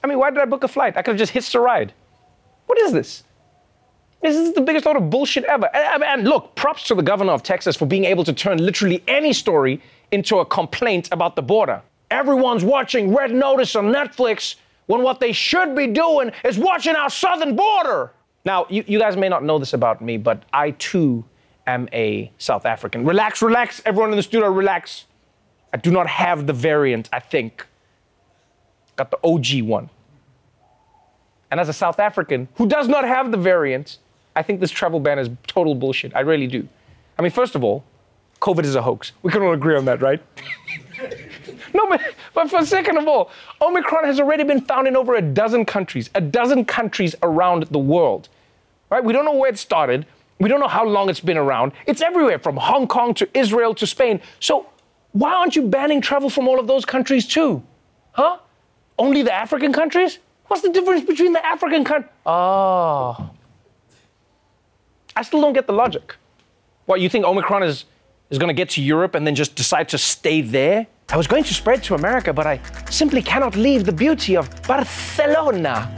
I 0.03 0.07
mean, 0.07 0.17
why 0.17 0.29
did 0.29 0.39
I 0.39 0.45
book 0.45 0.63
a 0.63 0.67
flight? 0.67 0.97
I 0.97 1.01
could 1.01 1.11
have 1.11 1.19
just 1.19 1.33
hitched 1.33 1.53
a 1.55 1.59
ride. 1.59 1.93
What 2.67 2.79
is 2.79 2.91
this? 2.91 3.23
This 4.21 4.35
is 4.35 4.53
the 4.53 4.61
biggest 4.61 4.85
load 4.85 4.97
of 4.97 5.09
bullshit 5.09 5.45
ever. 5.45 5.69
And, 5.73 6.03
and, 6.03 6.23
look, 6.25 6.55
props 6.55 6.83
to 6.87 6.95
the 6.95 7.01
governor 7.01 7.31
of 7.31 7.43
Texas 7.43 7.75
for 7.75 7.85
being 7.85 8.05
able 8.05 8.23
to 8.25 8.33
turn 8.33 8.57
literally 8.57 9.03
any 9.07 9.31
story 9.31 9.81
into 10.11 10.39
a 10.39 10.45
complaint 10.45 11.09
about 11.11 11.35
the 11.35 11.41
border. 11.41 11.81
Everyone's 12.11 12.63
watching 12.63 13.13
Red 13.13 13.31
Notice 13.31 13.75
on 13.75 13.85
Netflix 13.85 14.55
when 14.87 15.03
what 15.03 15.19
they 15.19 15.31
should 15.31 15.75
be 15.75 15.87
doing 15.87 16.31
is 16.43 16.57
watching 16.57 16.95
our 16.95 17.09
southern 17.09 17.55
border. 17.55 18.11
Now, 18.45 18.65
you, 18.69 18.83
you 18.87 18.99
guys 18.99 19.15
may 19.15 19.29
not 19.29 19.43
know 19.43 19.59
this 19.59 19.73
about 19.73 20.01
me, 20.01 20.17
but 20.17 20.43
I 20.51 20.71
too 20.71 21.23
am 21.67 21.87
a 21.93 22.31
South 22.39 22.65
African. 22.65 23.05
Relax, 23.05 23.41
relax, 23.41 23.81
everyone 23.85 24.09
in 24.09 24.17
the 24.17 24.23
studio, 24.23 24.49
relax. 24.49 25.05
I 25.71 25.77
do 25.77 25.91
not 25.91 26.07
have 26.07 26.47
the 26.47 26.53
variant, 26.53 27.09
I 27.13 27.19
think. 27.19 27.67
Got 28.95 29.11
the 29.11 29.19
OG 29.23 29.61
one. 29.67 29.89
And 31.51 31.59
as 31.59 31.69
a 31.69 31.73
South 31.73 31.99
African 31.99 32.47
who 32.55 32.67
does 32.67 32.87
not 32.87 33.05
have 33.05 33.31
the 33.31 33.37
variant, 33.37 33.97
I 34.35 34.41
think 34.41 34.59
this 34.59 34.71
travel 34.71 34.99
ban 34.99 35.19
is 35.19 35.29
total 35.47 35.75
bullshit. 35.75 36.15
I 36.15 36.21
really 36.21 36.47
do. 36.47 36.67
I 37.17 37.21
mean, 37.21 37.31
first 37.31 37.55
of 37.55 37.63
all, 37.63 37.83
COVID 38.41 38.63
is 38.63 38.75
a 38.75 38.81
hoax. 38.81 39.11
We 39.21 39.31
can 39.31 39.41
all 39.41 39.53
agree 39.53 39.75
on 39.75 39.85
that, 39.85 40.01
right? 40.01 40.21
no, 41.73 41.87
but, 41.89 42.01
but 42.33 42.49
for 42.49 42.65
second 42.65 42.97
of 42.97 43.07
all, 43.07 43.31
Omicron 43.61 44.05
has 44.05 44.19
already 44.19 44.43
been 44.43 44.61
found 44.61 44.87
in 44.87 44.95
over 44.95 45.15
a 45.15 45.21
dozen 45.21 45.65
countries, 45.65 46.09
a 46.15 46.21
dozen 46.21 46.65
countries 46.65 47.15
around 47.23 47.63
the 47.63 47.79
world. 47.79 48.29
Right? 48.89 49.03
We 49.03 49.13
don't 49.13 49.25
know 49.25 49.35
where 49.35 49.49
it 49.49 49.57
started. 49.57 50.05
We 50.39 50.47
don't 50.47 50.59
know 50.59 50.67
how 50.67 50.85
long 50.85 51.09
it's 51.09 51.19
been 51.19 51.37
around. 51.37 51.73
It's 51.85 52.01
everywhere 52.01 52.39
from 52.39 52.55
Hong 52.57 52.87
Kong 52.87 53.13
to 53.15 53.29
Israel 53.37 53.75
to 53.75 53.85
Spain. 53.85 54.21
So 54.39 54.67
why 55.11 55.33
aren't 55.33 55.55
you 55.55 55.63
banning 55.63 56.01
travel 56.01 56.29
from 56.29 56.47
all 56.47 56.59
of 56.59 56.67
those 56.67 56.85
countries 56.85 57.27
too? 57.27 57.61
Huh? 58.13 58.37
Only 58.97 59.21
the 59.21 59.33
African 59.33 59.73
countries? 59.73 60.19
What's 60.47 60.61
the 60.61 60.71
difference 60.71 61.05
between 61.05 61.33
the 61.33 61.45
African 61.45 61.83
countries? 61.83 62.11
Oh. 62.25 62.31
Ah. 62.31 63.29
I 65.15 65.21
still 65.21 65.41
don't 65.41 65.53
get 65.53 65.67
the 65.67 65.73
logic. 65.73 66.15
What, 66.85 67.01
you 67.01 67.09
think 67.09 67.25
Omicron 67.25 67.63
is, 67.63 67.85
is 68.29 68.37
going 68.37 68.47
to 68.47 68.53
get 68.53 68.69
to 68.71 68.81
Europe 68.81 69.15
and 69.15 69.25
then 69.25 69.35
just 69.35 69.55
decide 69.55 69.89
to 69.89 69.97
stay 69.97 70.41
there? 70.41 70.87
I 71.09 71.17
was 71.17 71.27
going 71.27 71.43
to 71.43 71.53
spread 71.53 71.83
to 71.83 71.95
America, 71.95 72.31
but 72.31 72.45
I 72.45 72.59
simply 72.89 73.21
cannot 73.21 73.55
leave 73.55 73.85
the 73.85 73.91
beauty 73.91 74.37
of 74.37 74.49
Barcelona. 74.63 75.93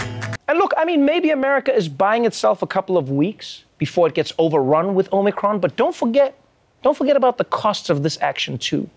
And 0.47 0.57
look, 0.57 0.73
I 0.77 0.85
mean, 0.85 1.05
maybe 1.05 1.31
America 1.31 1.75
is 1.75 1.89
buying 1.89 2.25
itself 2.25 2.61
a 2.61 2.67
couple 2.67 2.97
of 2.97 3.09
weeks 3.09 3.65
before 3.77 4.07
it 4.07 4.13
gets 4.13 4.31
overrun 4.37 4.95
with 4.95 5.11
Omicron, 5.11 5.59
but 5.59 5.75
don't 5.75 5.95
forget, 5.95 6.39
don't 6.83 6.95
forget 6.95 7.17
about 7.17 7.37
the 7.37 7.43
costs 7.43 7.89
of 7.89 8.03
this 8.03 8.17
action 8.21 8.57
too. 8.57 8.89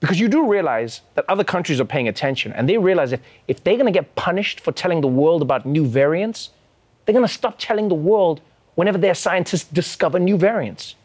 Because 0.00 0.18
you 0.18 0.28
do 0.28 0.48
realize 0.50 1.02
that 1.14 1.24
other 1.28 1.44
countries 1.44 1.80
are 1.80 1.84
paying 1.84 2.08
attention 2.08 2.52
and 2.52 2.68
they 2.68 2.76
realize 2.76 3.12
if, 3.12 3.20
if 3.46 3.62
they're 3.62 3.76
going 3.76 3.92
to 3.92 3.96
get 3.96 4.16
punished 4.16 4.58
for 4.58 4.72
telling 4.72 5.00
the 5.00 5.06
world 5.06 5.42
about 5.42 5.64
new 5.64 5.86
variants, 5.86 6.50
they're 7.04 7.12
going 7.12 7.26
to 7.26 7.32
stop 7.32 7.54
telling 7.58 7.88
the 7.88 7.94
world 7.94 8.40
whenever 8.74 8.98
their 8.98 9.14
scientists 9.14 9.68
discover 9.68 10.18
new 10.18 10.36
variants. 10.36 10.96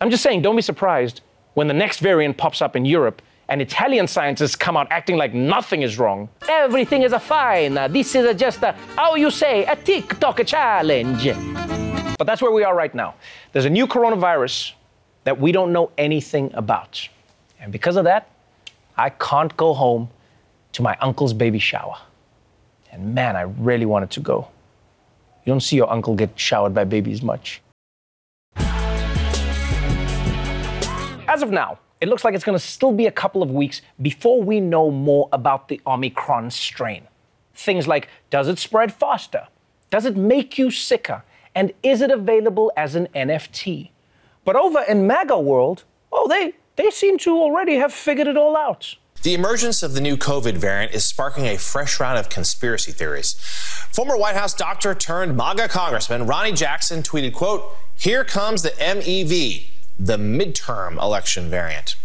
I'm 0.00 0.10
just 0.10 0.22
saying, 0.22 0.42
don't 0.42 0.56
be 0.56 0.62
surprised 0.62 1.20
when 1.54 1.68
the 1.68 1.74
next 1.74 2.00
variant 2.00 2.36
pops 2.36 2.60
up 2.60 2.76
in 2.76 2.84
Europe 2.84 3.22
and 3.48 3.60
Italian 3.60 4.06
scientists 4.06 4.56
come 4.56 4.76
out 4.76 4.86
acting 4.90 5.16
like 5.16 5.34
nothing 5.34 5.82
is 5.82 5.98
wrong. 5.98 6.28
Everything 6.48 7.02
is 7.02 7.12
a 7.12 7.20
fine. 7.20 7.74
This 7.92 8.14
is 8.14 8.24
a 8.24 8.34
just 8.34 8.62
a, 8.62 8.72
how 8.96 9.14
you 9.14 9.30
say, 9.30 9.64
a 9.66 9.76
TikTok 9.76 10.44
challenge. 10.46 11.28
But 12.16 12.26
that's 12.26 12.40
where 12.40 12.52
we 12.52 12.64
are 12.64 12.74
right 12.74 12.94
now. 12.94 13.14
There's 13.52 13.64
a 13.66 13.70
new 13.70 13.86
coronavirus 13.86 14.72
that 15.24 15.38
we 15.38 15.52
don't 15.52 15.72
know 15.72 15.90
anything 15.98 16.50
about. 16.54 17.08
And 17.60 17.72
because 17.72 17.96
of 17.96 18.04
that, 18.04 18.30
I 18.96 19.10
can't 19.10 19.54
go 19.56 19.74
home 19.74 20.08
to 20.72 20.82
my 20.82 20.96
uncle's 21.00 21.32
baby 21.32 21.58
shower. 21.58 21.96
And 22.92 23.14
man, 23.14 23.36
I 23.36 23.42
really 23.42 23.86
wanted 23.86 24.10
to 24.12 24.20
go. 24.20 24.48
You 25.44 25.52
don't 25.52 25.60
see 25.60 25.76
your 25.76 25.90
uncle 25.90 26.14
get 26.14 26.38
showered 26.38 26.74
by 26.74 26.84
babies 26.84 27.22
much. 27.22 27.60
As 31.34 31.42
of 31.42 31.50
now, 31.50 31.80
it 32.00 32.08
looks 32.08 32.22
like 32.22 32.36
it's 32.36 32.44
going 32.44 32.56
to 32.56 32.64
still 32.64 32.92
be 32.92 33.06
a 33.06 33.10
couple 33.10 33.42
of 33.42 33.50
weeks 33.50 33.82
before 34.00 34.40
we 34.40 34.60
know 34.60 34.88
more 34.88 35.28
about 35.32 35.66
the 35.66 35.80
Omicron 35.84 36.52
strain. 36.52 37.08
Things 37.54 37.88
like 37.88 38.06
does 38.30 38.46
it 38.46 38.56
spread 38.60 38.94
faster? 38.94 39.48
Does 39.90 40.04
it 40.04 40.16
make 40.16 40.58
you 40.58 40.70
sicker? 40.70 41.24
And 41.52 41.72
is 41.82 42.02
it 42.02 42.12
available 42.12 42.70
as 42.76 42.94
an 42.94 43.08
NFT? 43.16 43.90
But 44.44 44.54
over 44.54 44.82
in 44.82 45.08
MAGA 45.08 45.40
world, 45.40 45.82
oh, 46.12 46.28
they, 46.28 46.52
they 46.76 46.90
seem 46.90 47.18
to 47.18 47.36
already 47.36 47.78
have 47.78 47.92
figured 47.92 48.28
it 48.28 48.36
all 48.36 48.56
out. 48.56 48.94
The 49.24 49.34
emergence 49.34 49.82
of 49.82 49.94
the 49.94 50.00
new 50.00 50.16
COVID 50.16 50.56
variant 50.56 50.94
is 50.94 51.04
sparking 51.04 51.46
a 51.46 51.58
fresh 51.58 51.98
round 51.98 52.16
of 52.16 52.28
conspiracy 52.28 52.92
theories. 52.92 53.34
Former 53.90 54.16
White 54.16 54.36
House 54.36 54.54
doctor 54.54 54.94
turned 54.94 55.36
MAGA 55.36 55.66
congressman 55.66 56.28
Ronny 56.28 56.52
Jackson 56.52 57.02
tweeted, 57.02 57.32
quote, 57.32 57.74
here 57.96 58.22
comes 58.22 58.62
the 58.62 58.70
MEV, 58.70 59.70
the 59.98 60.16
midterm 60.16 61.00
election 61.00 61.48
variant. 61.48 61.96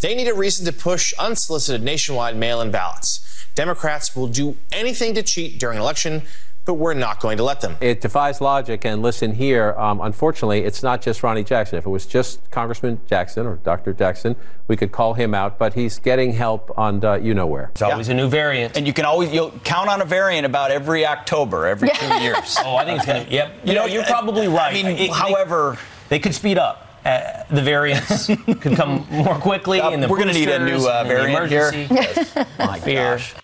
They 0.00 0.14
need 0.14 0.28
a 0.28 0.34
reason 0.34 0.66
to 0.66 0.72
push 0.72 1.12
unsolicited 1.14 1.82
nationwide 1.82 2.36
mail-in 2.36 2.70
ballots. 2.70 3.20
Democrats 3.54 4.16
will 4.16 4.26
do 4.26 4.56
anything 4.72 5.14
to 5.14 5.22
cheat 5.22 5.58
during 5.58 5.78
an 5.78 5.82
election 5.82 6.22
but 6.64 6.74
we're 6.74 6.94
not 6.94 7.20
going 7.20 7.36
to 7.36 7.42
let 7.42 7.60
them. 7.60 7.76
It 7.80 8.00
defies 8.00 8.40
logic. 8.40 8.84
And 8.84 9.02
listen 9.02 9.34
here, 9.34 9.74
um, 9.76 10.00
unfortunately, 10.00 10.64
it's 10.64 10.82
not 10.82 11.02
just 11.02 11.22
Ronny 11.22 11.44
Jackson. 11.44 11.78
If 11.78 11.86
it 11.86 11.90
was 11.90 12.06
just 12.06 12.50
Congressman 12.50 13.00
Jackson 13.06 13.46
or 13.46 13.56
Dr. 13.56 13.92
Jackson, 13.92 14.34
we 14.66 14.76
could 14.76 14.90
call 14.90 15.14
him 15.14 15.34
out, 15.34 15.58
but 15.58 15.74
he's 15.74 15.98
getting 15.98 16.32
help 16.32 16.76
on 16.78 17.04
uh, 17.04 17.16
you 17.16 17.34
know 17.34 17.46
where. 17.46 17.68
It's 17.72 17.82
always 17.82 18.08
yeah. 18.08 18.14
a 18.14 18.16
new 18.16 18.28
variant. 18.28 18.76
And 18.76 18.86
you 18.86 18.92
can 18.92 19.04
always 19.04 19.32
you'll 19.32 19.50
count 19.64 19.88
on 19.88 20.00
a 20.00 20.04
variant 20.04 20.46
about 20.46 20.70
every 20.70 21.04
October, 21.04 21.66
every 21.66 21.88
two 21.94 22.14
years. 22.22 22.56
oh, 22.60 22.76
I 22.76 22.84
think 22.84 22.98
it's 22.98 23.06
going 23.06 23.26
to, 23.26 23.32
yep. 23.32 23.52
You, 23.62 23.70
you 23.70 23.74
know, 23.74 23.86
know, 23.86 23.92
you're 23.92 24.04
probably 24.04 24.48
right. 24.48 24.70
I 24.70 24.82
mean, 24.82 24.86
it, 24.86 25.10
however. 25.10 25.78
They, 26.08 26.16
they 26.16 26.18
could 26.18 26.34
speed 26.34 26.58
up. 26.58 26.93
Uh, 27.04 27.44
the 27.50 27.62
variants 27.62 28.26
could 28.60 28.76
come 28.76 29.06
more 29.10 29.34
quickly. 29.34 29.80
Uh, 29.80 29.90
we're 30.08 30.16
going 30.16 30.28
to 30.28 30.34
need 30.34 30.48
a 30.48 30.64
new 30.64 30.88
uh, 30.88 31.04
variant 31.04 31.50
here. 31.50 31.70
Yes. 31.90 32.34
My 32.58 32.78
gosh. 32.78 33.34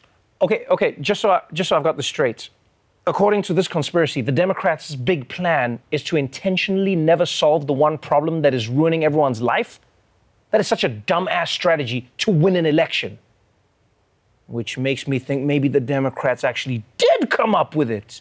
Okay, 0.41 0.65
okay. 0.71 0.97
Just 1.01 1.21
so 1.21 1.31
I, 1.31 1.43
just 1.53 1.69
so 1.69 1.77
I've 1.77 1.85
got 1.85 1.97
this 1.97 2.07
straight 2.07 2.49
according 3.07 3.43
to 3.43 3.55
this 3.55 3.69
conspiracy, 3.69 4.21
the 4.21 4.33
Democrats' 4.33 4.95
big 4.95 5.29
plan 5.29 5.81
is 5.91 6.03
to 6.05 6.17
intentionally 6.17 6.95
never 6.95 7.27
solve 7.27 7.67
the 7.67 7.73
one 7.73 7.99
problem 7.99 8.43
that 8.43 8.55
is 8.55 8.69
ruining 8.69 9.05
everyone's 9.05 9.43
life? 9.43 9.81
That 10.51 10.61
is 10.61 10.69
such 10.69 10.85
a 10.85 10.89
dumbass 10.89 11.49
strategy 11.49 12.09
to 12.19 12.31
win 12.31 12.57
an 12.57 12.67
election. 12.67 13.19
Which 14.47 14.79
makes 14.79 15.07
me 15.07 15.19
think 15.19 15.45
maybe 15.45 15.69
the 15.69 15.81
Democrats 15.81 16.45
actually 16.45 16.83
did 16.99 17.31
come 17.31 17.55
up 17.55 17.77
with 17.77 17.91
it. 17.91 18.21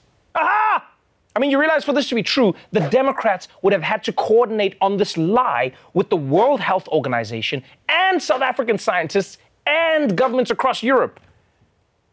I 1.36 1.39
mean, 1.39 1.51
you 1.51 1.59
realize 1.59 1.83
for 1.83 1.93
this 1.93 2.09
to 2.09 2.15
be 2.15 2.24
true, 2.24 2.55
the 2.71 2.81
Democrats 2.89 3.48
would 3.62 3.74
have 3.74 3.83
had 3.83 4.03
to 4.03 4.13
coordinate 4.13 4.75
on 4.81 4.98
this 4.98 5.15
lie 5.15 5.71
with 5.93 6.09
the 6.09 6.17
World 6.17 6.59
Health 6.59 6.88
Organization 6.88 7.63
and 7.88 8.21
South 8.21 8.41
African 8.41 8.77
scientists 8.77 9.38
and 9.67 10.17
governments 10.17 10.50
across 10.50 10.81
Europe. 10.81 11.19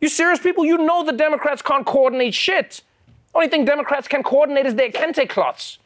You 0.01 0.09
serious 0.09 0.39
people? 0.39 0.65
You 0.65 0.79
know 0.79 1.05
the 1.05 1.13
Democrats 1.13 1.63
can't 1.63 1.87
coordinate 1.87 2.35
shit. 2.35 2.83
Only 3.35 3.49
thing 3.49 3.65
Democrats 3.65 4.07
can 4.07 4.23
coordinate 4.23 4.67
is 4.67 4.75
their 4.75 4.91
kente 4.91 5.29
cloths. 5.29 5.79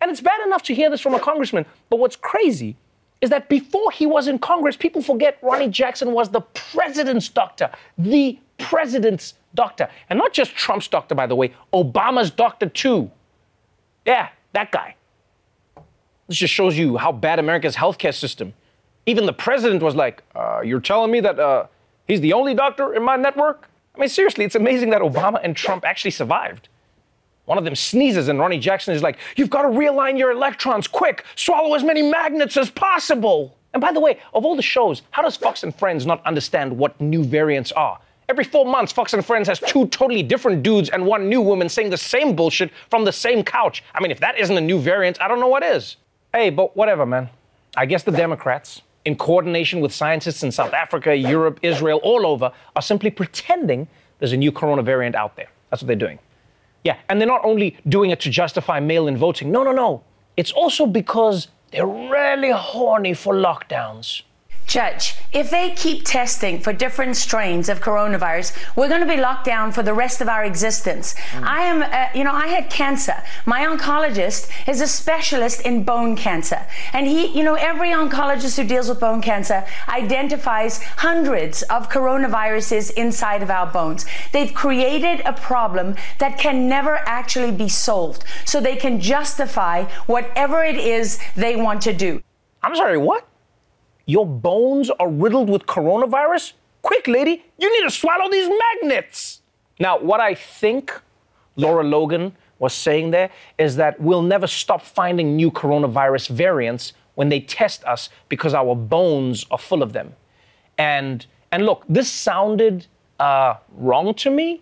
And 0.00 0.10
it's 0.10 0.20
bad 0.20 0.40
enough 0.46 0.62
to 0.64 0.74
hear 0.74 0.90
this 0.90 1.00
from 1.00 1.14
a 1.14 1.20
congressman, 1.20 1.66
but 1.88 1.98
what's 1.98 2.16
crazy 2.16 2.76
is 3.20 3.30
that 3.30 3.48
before 3.48 3.90
he 3.90 4.06
was 4.06 4.28
in 4.28 4.38
Congress, 4.38 4.76
people 4.76 5.02
forget 5.02 5.38
Ronny 5.42 5.68
Jackson 5.68 6.12
was 6.12 6.30
the 6.30 6.40
president's 6.40 7.28
doctor, 7.28 7.70
the 7.98 8.38
president's 8.70 9.34
doctor. 9.54 9.88
And 10.08 10.18
not 10.18 10.32
just 10.32 10.54
Trump's 10.54 10.88
doctor, 10.88 11.14
by 11.14 11.26
the 11.26 11.34
way, 11.34 11.52
Obama's 11.72 12.30
doctor 12.30 12.68
too. 12.68 13.10
Yeah, 14.06 14.28
that 14.52 14.70
guy. 14.70 14.94
This 16.28 16.38
just 16.38 16.54
shows 16.54 16.78
you 16.78 16.96
how 16.96 17.12
bad 17.12 17.38
America's 17.38 17.76
healthcare 17.76 18.14
system. 18.14 18.52
Even 19.06 19.26
the 19.26 19.32
president 19.32 19.82
was 19.82 19.94
like, 19.94 20.22
uh, 20.34 20.60
"You're 20.60 20.80
telling 20.80 21.10
me 21.10 21.20
that 21.20 21.38
uh, 21.38 21.66
He's 22.10 22.20
the 22.20 22.32
only 22.32 22.54
doctor 22.54 22.92
in 22.92 23.04
my 23.04 23.14
network. 23.14 23.68
I 23.94 24.00
mean, 24.00 24.08
seriously, 24.08 24.44
it's 24.44 24.56
amazing 24.56 24.90
that 24.90 25.00
Obama 25.00 25.38
and 25.44 25.54
Trump 25.54 25.84
actually 25.84 26.10
survived. 26.10 26.68
One 27.44 27.56
of 27.56 27.62
them 27.62 27.76
sneezes, 27.76 28.26
and 28.26 28.36
Ronny 28.40 28.58
Jackson 28.58 28.94
is 28.94 29.00
like, 29.00 29.16
You've 29.36 29.48
got 29.48 29.62
to 29.62 29.68
realign 29.68 30.18
your 30.18 30.32
electrons 30.32 30.88
quick, 30.88 31.24
swallow 31.36 31.72
as 31.74 31.84
many 31.84 32.02
magnets 32.02 32.56
as 32.56 32.68
possible. 32.68 33.56
And 33.72 33.80
by 33.80 33.92
the 33.92 34.00
way, 34.00 34.18
of 34.34 34.44
all 34.44 34.56
the 34.56 34.62
shows, 34.62 35.02
how 35.12 35.22
does 35.22 35.36
Fox 35.36 35.62
and 35.62 35.72
Friends 35.72 36.04
not 36.04 36.20
understand 36.26 36.76
what 36.76 37.00
new 37.00 37.22
variants 37.22 37.70
are? 37.70 38.00
Every 38.30 38.44
four 38.44 38.64
months, 38.64 38.92
Fox 38.92 39.12
and 39.12 39.26
Friends 39.26 39.48
has 39.48 39.58
two 39.58 39.88
totally 39.88 40.22
different 40.22 40.62
dudes 40.62 40.88
and 40.88 41.04
one 41.04 41.28
new 41.28 41.40
woman 41.40 41.68
saying 41.68 41.90
the 41.90 41.96
same 41.96 42.36
bullshit 42.36 42.70
from 42.88 43.04
the 43.04 43.10
same 43.10 43.42
couch. 43.42 43.82
I 43.92 44.00
mean, 44.00 44.12
if 44.12 44.20
that 44.20 44.38
isn't 44.38 44.56
a 44.56 44.60
new 44.60 44.78
variant, 44.78 45.20
I 45.20 45.26
don't 45.26 45.40
know 45.40 45.48
what 45.48 45.64
is. 45.64 45.96
Hey, 46.32 46.48
but 46.50 46.76
whatever, 46.76 47.04
man. 47.04 47.28
I 47.76 47.86
guess 47.86 48.04
the 48.04 48.12
Democrats, 48.12 48.82
in 49.04 49.16
coordination 49.16 49.80
with 49.80 49.92
scientists 49.92 50.44
in 50.44 50.52
South 50.52 50.72
Africa, 50.72 51.12
Europe, 51.12 51.58
Israel, 51.62 51.98
all 52.04 52.24
over, 52.24 52.52
are 52.76 52.82
simply 52.82 53.10
pretending 53.10 53.88
there's 54.20 54.32
a 54.32 54.36
new 54.36 54.52
corona 54.52 54.82
variant 54.82 55.16
out 55.16 55.34
there. 55.34 55.48
That's 55.68 55.82
what 55.82 55.88
they're 55.88 55.96
doing. 55.96 56.20
Yeah, 56.84 56.98
and 57.08 57.20
they're 57.20 57.26
not 57.26 57.44
only 57.44 57.78
doing 57.88 58.10
it 58.10 58.20
to 58.20 58.30
justify 58.30 58.78
mail 58.78 59.08
in 59.08 59.16
voting. 59.16 59.50
No, 59.50 59.64
no, 59.64 59.72
no. 59.72 60.04
It's 60.36 60.52
also 60.52 60.86
because 60.86 61.48
they're 61.72 61.84
really 61.84 62.52
horny 62.52 63.12
for 63.12 63.34
lockdowns. 63.34 64.22
Judge, 64.70 65.16
if 65.32 65.50
they 65.50 65.70
keep 65.70 66.04
testing 66.04 66.60
for 66.60 66.72
different 66.72 67.16
strains 67.16 67.68
of 67.68 67.80
coronavirus, 67.80 68.56
we're 68.76 68.88
going 68.88 69.00
to 69.00 69.14
be 69.14 69.20
locked 69.20 69.44
down 69.44 69.72
for 69.72 69.82
the 69.82 69.92
rest 69.92 70.20
of 70.20 70.28
our 70.28 70.44
existence. 70.44 71.16
Mm. 71.32 71.42
I 71.42 71.60
am, 71.62 71.82
uh, 71.82 72.16
you 72.16 72.22
know, 72.22 72.30
I 72.32 72.46
had 72.46 72.70
cancer. 72.70 73.16
My 73.46 73.66
oncologist 73.66 74.48
is 74.68 74.80
a 74.80 74.86
specialist 74.86 75.62
in 75.62 75.82
bone 75.82 76.14
cancer. 76.14 76.64
And 76.92 77.08
he, 77.08 77.36
you 77.36 77.42
know, 77.42 77.54
every 77.54 77.88
oncologist 77.88 78.56
who 78.56 78.62
deals 78.62 78.88
with 78.88 79.00
bone 79.00 79.20
cancer 79.20 79.66
identifies 79.88 80.80
hundreds 80.80 81.62
of 81.62 81.88
coronaviruses 81.88 82.92
inside 82.92 83.42
of 83.42 83.50
our 83.50 83.66
bones. 83.66 84.06
They've 84.30 84.54
created 84.54 85.20
a 85.26 85.32
problem 85.32 85.96
that 86.20 86.38
can 86.38 86.68
never 86.68 86.98
actually 87.06 87.50
be 87.50 87.68
solved. 87.68 88.22
So 88.44 88.60
they 88.60 88.76
can 88.76 89.00
justify 89.00 89.86
whatever 90.06 90.62
it 90.62 90.76
is 90.76 91.18
they 91.34 91.56
want 91.56 91.82
to 91.82 91.92
do. 91.92 92.22
I'm 92.62 92.76
sorry, 92.76 92.98
what? 92.98 93.26
Your 94.10 94.26
bones 94.26 94.90
are 94.90 95.08
riddled 95.08 95.48
with 95.48 95.66
coronavirus? 95.66 96.54
Quick, 96.82 97.06
lady, 97.06 97.44
you 97.58 97.72
need 97.72 97.88
to 97.88 97.94
swallow 97.94 98.28
these 98.28 98.50
magnets. 98.64 99.40
Now, 99.78 100.00
what 100.00 100.18
I 100.18 100.34
think 100.34 101.00
Lara 101.54 101.84
Logan 101.84 102.36
was 102.58 102.72
saying 102.74 103.12
there 103.12 103.30
is 103.56 103.76
that 103.76 104.00
we'll 104.00 104.22
never 104.22 104.48
stop 104.48 104.82
finding 104.82 105.36
new 105.36 105.52
coronavirus 105.52 106.30
variants 106.30 106.92
when 107.14 107.28
they 107.28 107.38
test 107.38 107.84
us 107.84 108.08
because 108.28 108.52
our 108.52 108.74
bones 108.74 109.46
are 109.48 109.58
full 109.58 109.80
of 109.80 109.92
them. 109.92 110.16
And 110.76 111.24
and 111.52 111.64
look, 111.64 111.84
this 111.88 112.10
sounded 112.10 112.88
uh, 113.20 113.54
wrong 113.76 114.14
to 114.14 114.30
me, 114.30 114.60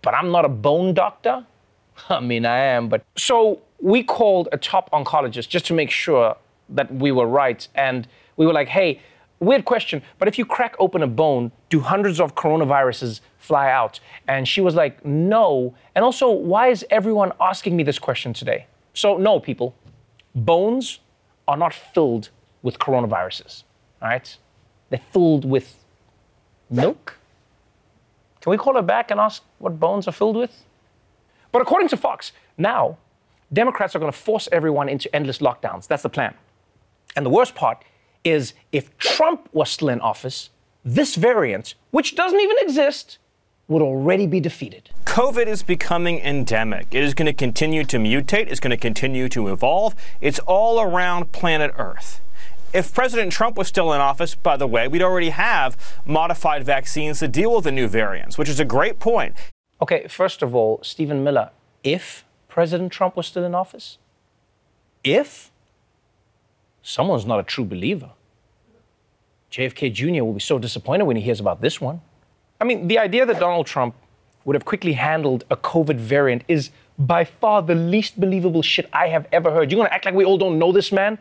but 0.00 0.14
I'm 0.14 0.30
not 0.30 0.46
a 0.46 0.48
bone 0.48 0.94
doctor. 0.94 1.44
I 2.08 2.20
mean, 2.20 2.46
I 2.46 2.58
am, 2.58 2.88
but 2.88 3.04
so 3.16 3.60
we 3.80 4.02
called 4.02 4.48
a 4.50 4.56
top 4.56 4.90
oncologist 4.92 5.48
just 5.50 5.66
to 5.66 5.74
make 5.74 5.90
sure 5.90 6.36
that 6.70 6.94
we 6.94 7.12
were 7.12 7.26
right. 7.26 7.68
And 7.74 8.08
we 8.38 8.46
were 8.46 8.54
like, 8.54 8.68
hey, 8.68 9.00
weird 9.40 9.66
question, 9.66 10.02
but 10.18 10.26
if 10.28 10.38
you 10.38 10.46
crack 10.46 10.74
open 10.78 11.02
a 11.02 11.06
bone, 11.06 11.52
do 11.68 11.80
hundreds 11.80 12.20
of 12.20 12.34
coronaviruses 12.34 13.20
fly 13.36 13.70
out? 13.70 14.00
And 14.26 14.48
she 14.48 14.62
was 14.62 14.74
like, 14.74 15.04
no. 15.04 15.74
And 15.94 16.04
also, 16.04 16.30
why 16.30 16.68
is 16.68 16.86
everyone 16.88 17.32
asking 17.40 17.76
me 17.76 17.82
this 17.82 17.98
question 17.98 18.32
today? 18.32 18.66
So, 18.94 19.18
no, 19.18 19.38
people, 19.38 19.74
bones 20.34 21.00
are 21.46 21.56
not 21.56 21.74
filled 21.74 22.30
with 22.62 22.78
coronaviruses, 22.78 23.64
all 24.00 24.08
right? 24.08 24.36
They're 24.88 25.00
filled 25.12 25.44
with 25.44 25.74
milk. 26.70 27.18
Can 28.40 28.50
we 28.50 28.56
call 28.56 28.74
her 28.76 28.82
back 28.82 29.10
and 29.10 29.20
ask 29.20 29.42
what 29.58 29.78
bones 29.78 30.08
are 30.08 30.12
filled 30.12 30.36
with? 30.36 30.64
But 31.52 31.62
according 31.62 31.88
to 31.88 31.96
Fox, 31.96 32.32
now 32.56 32.98
Democrats 33.52 33.96
are 33.96 33.98
going 33.98 34.12
to 34.12 34.18
force 34.18 34.48
everyone 34.52 34.88
into 34.88 35.14
endless 35.14 35.38
lockdowns. 35.38 35.86
That's 35.86 36.02
the 36.02 36.08
plan. 36.08 36.34
And 37.16 37.24
the 37.24 37.30
worst 37.30 37.54
part 37.54 37.82
is 38.24 38.54
if 38.72 38.96
Trump 38.98 39.48
was 39.52 39.70
still 39.70 39.88
in 39.88 40.00
office, 40.00 40.50
this 40.84 41.14
variant, 41.14 41.74
which 41.90 42.14
doesn't 42.14 42.40
even 42.40 42.56
exist, 42.60 43.18
would 43.68 43.82
already 43.82 44.26
be 44.26 44.40
defeated. 44.40 44.90
COVID 45.04 45.46
is 45.46 45.62
becoming 45.62 46.18
endemic. 46.20 46.86
It 46.90 47.04
is 47.04 47.14
going 47.14 47.26
to 47.26 47.32
continue 47.32 47.84
to 47.84 47.98
mutate, 47.98 48.48
it's 48.48 48.60
going 48.60 48.70
to 48.70 48.76
continue 48.76 49.28
to 49.30 49.48
evolve. 49.48 49.94
It's 50.20 50.38
all 50.40 50.80
around 50.80 51.32
planet 51.32 51.72
Earth. 51.76 52.20
If 52.72 52.92
President 52.92 53.32
Trump 53.32 53.56
was 53.56 53.68
still 53.68 53.92
in 53.92 54.00
office, 54.00 54.34
by 54.34 54.56
the 54.56 54.66
way, 54.66 54.88
we'd 54.88 55.02
already 55.02 55.30
have 55.30 55.76
modified 56.04 56.64
vaccines 56.64 57.18
to 57.20 57.28
deal 57.28 57.54
with 57.54 57.64
the 57.64 57.72
new 57.72 57.88
variants, 57.88 58.36
which 58.36 58.48
is 58.48 58.60
a 58.60 58.64
great 58.64 58.98
point. 58.98 59.34
Okay, 59.80 60.06
first 60.08 60.42
of 60.42 60.54
all, 60.54 60.80
Stephen 60.82 61.24
Miller, 61.24 61.50
if 61.82 62.24
President 62.48 62.92
Trump 62.92 63.16
was 63.16 63.26
still 63.26 63.44
in 63.44 63.54
office, 63.54 63.98
if 65.02 65.50
someone's 66.88 67.26
not 67.26 67.38
a 67.38 67.42
true 67.42 67.64
believer, 67.64 68.10
JFK 69.52 69.92
Jr. 69.92 70.24
will 70.24 70.32
be 70.32 70.40
so 70.40 70.58
disappointed 70.58 71.04
when 71.04 71.16
he 71.16 71.22
hears 71.22 71.38
about 71.38 71.60
this 71.60 71.80
one. 71.80 72.00
I 72.60 72.64
mean, 72.64 72.88
the 72.88 72.98
idea 72.98 73.26
that 73.26 73.38
Donald 73.38 73.66
Trump 73.66 73.94
would 74.44 74.54
have 74.54 74.64
quickly 74.64 74.94
handled 74.94 75.44
a 75.50 75.56
COVID 75.56 75.96
variant 75.96 76.44
is 76.48 76.70
by 76.98 77.24
far 77.24 77.62
the 77.62 77.74
least 77.74 78.18
believable 78.18 78.62
shit 78.62 78.88
I 78.92 79.08
have 79.08 79.26
ever 79.32 79.50
heard. 79.50 79.70
You're 79.70 79.78
gonna 79.78 79.94
act 79.94 80.06
like 80.06 80.14
we 80.14 80.24
all 80.24 80.38
don't 80.38 80.58
know 80.58 80.72
this 80.72 80.90
man? 80.90 81.18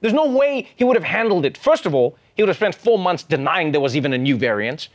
There's 0.00 0.14
no 0.14 0.26
way 0.30 0.68
he 0.76 0.84
would 0.84 0.96
have 0.96 1.04
handled 1.04 1.44
it. 1.44 1.58
First 1.58 1.86
of 1.86 1.94
all, 1.94 2.16
he 2.34 2.42
would 2.42 2.48
have 2.48 2.56
spent 2.56 2.74
four 2.76 2.98
months 2.98 3.22
denying 3.24 3.72
there 3.72 3.80
was 3.80 3.96
even 3.96 4.12
a 4.12 4.18
new 4.18 4.36
variant. 4.36 4.88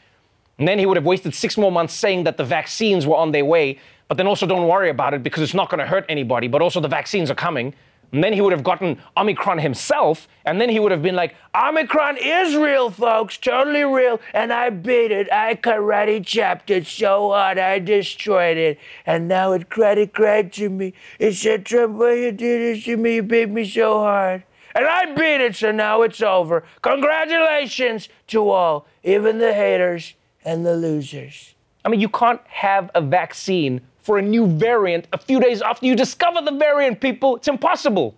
And 0.57 0.67
then 0.67 0.79
he 0.79 0.85
would 0.85 0.95
have 0.95 1.05
wasted 1.05 1.35
six 1.35 1.57
more 1.57 1.71
months 1.71 1.93
saying 1.93 2.23
that 2.23 2.37
the 2.37 2.45
vaccines 2.45 3.05
were 3.05 3.17
on 3.17 3.31
their 3.33 3.45
way, 3.45 3.79
but 4.07 4.15
then 4.15 4.27
also 4.27 4.45
don't 4.47 4.67
worry 4.67 4.89
about 4.89 5.13
it 5.13 5.21
because 5.21 5.43
it's 5.43 5.53
not 5.53 5.69
gonna 5.69 5.85
hurt 5.85 6.05
anybody, 6.07 6.47
but 6.47 6.61
also 6.61 6.79
the 6.79 6.87
vaccines 6.87 7.29
are 7.29 7.35
coming. 7.35 7.73
And 8.15 8.23
then 8.23 8.31
he 8.31 8.39
would 8.39 8.53
have 8.53 8.63
gotten 8.63 8.97
Omicron 9.17 9.59
himself, 9.59 10.29
and 10.45 10.61
then 10.61 10.69
he 10.69 10.79
would 10.79 10.93
have 10.93 11.01
been 11.01 11.17
like, 11.17 11.35
Omicron 11.53 12.15
is 12.15 12.55
real, 12.55 12.89
folks, 12.89 13.35
totally 13.35 13.83
real, 13.83 14.21
and 14.33 14.53
I 14.53 14.69
beat 14.69 15.11
it. 15.11 15.29
I 15.33 15.55
karate 15.55 16.25
chopped 16.25 16.69
it 16.69 16.87
so 16.87 17.31
hard 17.31 17.57
I 17.57 17.79
destroyed 17.79 18.55
it, 18.55 18.79
and 19.05 19.27
now 19.27 19.51
it 19.51 19.69
credit 19.69 20.13
credit 20.13 20.53
to 20.53 20.69
me. 20.69 20.93
It 21.19 21.33
said, 21.33 21.65
Trump, 21.65 21.97
why 21.97 22.13
you 22.13 22.31
did 22.31 22.77
this 22.77 22.85
to 22.85 22.95
me? 22.95 23.15
You 23.15 23.23
beat 23.23 23.49
me 23.49 23.65
so 23.65 23.99
hard. 23.99 24.45
And 24.73 24.85
I 24.85 25.13
beat 25.13 25.41
it, 25.41 25.57
so 25.57 25.73
now 25.73 26.01
it's 26.03 26.21
over. 26.21 26.63
Congratulations 26.83 28.07
to 28.27 28.49
all, 28.49 28.87
even 29.03 29.39
the 29.39 29.53
haters 29.53 30.13
and 30.45 30.65
the 30.65 30.77
losers. 30.77 31.53
I 31.83 31.89
mean, 31.89 31.99
you 31.99 32.07
can't 32.07 32.39
have 32.47 32.89
a 32.95 33.01
vaccine 33.01 33.81
for 34.05 34.19
a 34.19 34.21
new 34.21 34.45
variant 34.45 35.07
a 35.13 35.17
few 35.17 35.39
days 35.39 35.63
after 35.63 35.87
you 35.87 35.95
discover 35.95 36.39
the 36.39 36.51
variant, 36.51 37.01
people. 37.01 37.37
It's 37.37 37.47
impossible. 37.47 38.13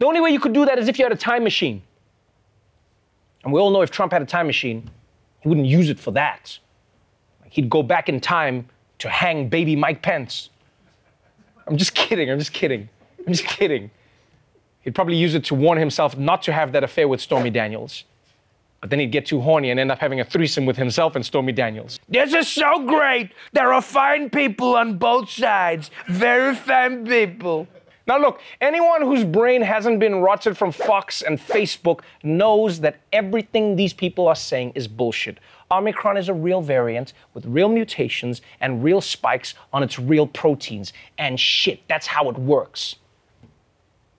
The 0.00 0.06
only 0.06 0.20
way 0.20 0.30
you 0.30 0.40
could 0.40 0.52
do 0.52 0.64
that 0.64 0.80
is 0.80 0.88
if 0.88 0.98
you 0.98 1.04
had 1.04 1.12
a 1.12 1.16
time 1.16 1.44
machine. 1.44 1.80
And 3.44 3.52
we 3.52 3.60
all 3.60 3.70
know 3.70 3.82
if 3.82 3.92
Trump 3.92 4.10
had 4.10 4.20
a 4.20 4.26
time 4.26 4.48
machine, 4.48 4.90
he 5.38 5.48
wouldn't 5.48 5.68
use 5.68 5.90
it 5.90 6.00
for 6.00 6.10
that. 6.10 6.58
He'd 7.44 7.70
go 7.70 7.84
back 7.84 8.08
in 8.08 8.18
time 8.18 8.66
to 8.98 9.08
hang 9.08 9.48
baby 9.48 9.76
Mike 9.76 10.02
Pence. 10.02 10.50
I'm 11.68 11.76
just 11.76 11.94
kidding. 11.94 12.28
I'm 12.28 12.40
just 12.40 12.52
kidding. 12.52 12.88
I'm 13.24 13.32
just 13.32 13.44
kidding. 13.44 13.92
He'd 14.80 14.96
probably 14.96 15.16
use 15.16 15.36
it 15.36 15.44
to 15.44 15.54
warn 15.54 15.78
himself 15.78 16.18
not 16.18 16.42
to 16.42 16.52
have 16.52 16.72
that 16.72 16.82
affair 16.82 17.06
with 17.06 17.20
Stormy 17.20 17.50
Daniels. 17.50 18.02
But 18.84 18.90
then 18.90 19.00
he'd 19.00 19.12
get 19.12 19.24
too 19.24 19.40
horny 19.40 19.70
and 19.70 19.80
end 19.80 19.90
up 19.90 19.98
having 19.98 20.20
a 20.20 20.24
threesome 20.26 20.66
with 20.66 20.76
himself 20.76 21.16
and 21.16 21.24
Stormy 21.24 21.52
Daniels. 21.52 21.98
This 22.06 22.34
is 22.34 22.46
so 22.46 22.84
great. 22.84 23.30
There 23.54 23.72
are 23.72 23.80
fine 23.80 24.28
people 24.28 24.76
on 24.76 24.98
both 24.98 25.30
sides. 25.30 25.90
Very 26.06 26.54
fine 26.54 27.06
people. 27.06 27.66
Now, 28.06 28.18
look, 28.18 28.42
anyone 28.60 29.00
whose 29.00 29.24
brain 29.24 29.62
hasn't 29.62 30.00
been 30.00 30.16
rotted 30.16 30.58
from 30.58 30.70
Fox 30.70 31.22
and 31.22 31.40
Facebook 31.40 32.00
knows 32.22 32.80
that 32.80 33.00
everything 33.10 33.74
these 33.74 33.94
people 33.94 34.28
are 34.28 34.36
saying 34.36 34.72
is 34.74 34.86
bullshit. 34.86 35.38
Omicron 35.70 36.18
is 36.18 36.28
a 36.28 36.34
real 36.34 36.60
variant 36.60 37.14
with 37.32 37.46
real 37.46 37.70
mutations 37.70 38.42
and 38.60 38.84
real 38.84 39.00
spikes 39.00 39.54
on 39.72 39.82
its 39.82 39.98
real 39.98 40.26
proteins. 40.26 40.92
And 41.16 41.40
shit, 41.40 41.80
that's 41.88 42.06
how 42.06 42.28
it 42.28 42.36
works. 42.36 42.96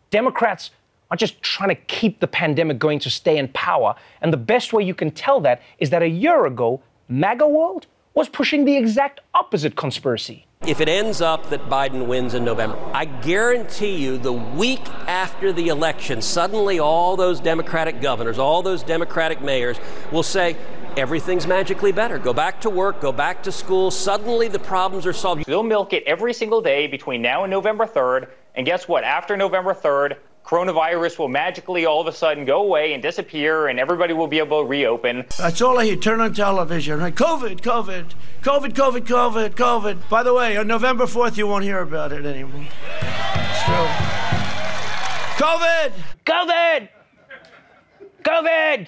Democrats 0.10 0.72
are 1.12 1.18
just 1.18 1.41
trying 1.41 1.70
to 1.70 1.76
keep 1.76 2.20
the 2.20 2.28
pandemic 2.28 2.80
going 2.80 3.00
to 3.00 3.10
stay 3.10 3.38
in 3.38 3.48
power. 3.50 3.96
And 4.22 4.34
the 4.34 4.38
best 4.38 4.74
way 4.74 4.84
you 4.84 4.96
can 4.96 5.12
tell 5.12 5.39
that 5.41 5.62
is 5.80 5.89
that 5.91 6.02
a 6.02 6.10
year 6.10 6.46
ago, 6.46 6.82
MAGA 7.08 7.48
World 7.48 7.88
was 8.13 8.30
pushing 8.30 8.65
the 8.65 8.78
exact 8.78 9.20
opposite 9.34 9.76
conspiracy. 9.76 10.46
If 10.65 10.82
it 10.82 10.89
ends 10.89 11.22
up 11.22 11.50
that 11.50 11.70
Biden 11.70 12.08
wins 12.08 12.34
in 12.34 12.44
November, 12.44 12.80
I 12.94 13.06
guarantee 13.06 13.98
you 13.98 14.18
the 14.18 14.34
week 14.34 14.88
after 15.06 15.54
the 15.54 15.68
election, 15.68 16.22
suddenly 16.22 16.80
all 16.80 17.15
those 17.15 17.39
Democratic 17.39 18.02
governors, 18.02 18.39
all 18.39 18.63
those 18.63 18.82
Democratic 18.82 19.41
mayors 19.41 19.78
will 20.12 20.24
say, 20.24 20.56
everything's 20.98 21.46
magically 21.46 21.91
better. 21.91 22.18
Go 22.18 22.34
back 22.34 22.62
to 22.62 22.70
work, 22.70 23.02
go 23.02 23.12
back 23.12 23.44
to 23.44 23.52
school. 23.52 23.91
Suddenly 23.91 24.48
the 24.48 24.60
problems 24.60 25.06
are 25.06 25.13
solved. 25.13 25.46
They'll 25.46 25.62
milk 25.62 25.94
it 25.94 26.04
every 26.08 26.34
single 26.34 26.62
day 26.62 26.88
between 26.88 27.22
now 27.22 27.44
and 27.44 27.52
November 27.52 27.86
3rd. 27.86 28.30
And 28.56 28.65
guess 28.65 28.88
what? 28.88 29.04
After 29.04 29.36
November 29.36 29.74
3rd, 29.74 30.18
coronavirus 30.46 31.18
will 31.18 31.28
magically 31.28 31.86
all 31.86 32.00
of 32.00 32.08
a 32.08 32.12
sudden 32.12 32.46
go 32.46 32.62
away 32.62 32.94
and 32.94 33.02
disappear, 33.02 33.68
and 33.68 33.80
everybody 33.80 34.14
will 34.14 34.28
be 34.28 34.38
able 34.38 34.62
to 34.62 34.68
reopen. 34.68 35.26
That's 35.38 35.62
all 35.62 35.80
I 35.80 35.86
hear. 35.86 35.96
Turn 35.96 36.22
on 36.22 36.34
television. 36.34 37.00
Right? 37.00 37.14
COVID, 37.14 37.62
COVID, 37.62 38.14
COVID, 38.42 38.74
COVID, 38.74 39.02
COVID, 39.02 39.50
COVID. 39.56 40.10
By 40.10 40.24
the 40.24 40.34
way, 40.34 40.56
on 40.58 40.68
November 40.68 41.06
4th, 41.06 41.38
you 41.38 41.48
won't 41.48 41.64
hear 41.64 41.80
about 41.80 42.12
it 42.12 42.26
anymore. 42.26 42.68
It's 43.02 43.64
true. 43.64 43.88
COVID! 45.38 45.92
COVID! 46.26 46.90
COVID! 48.24 48.88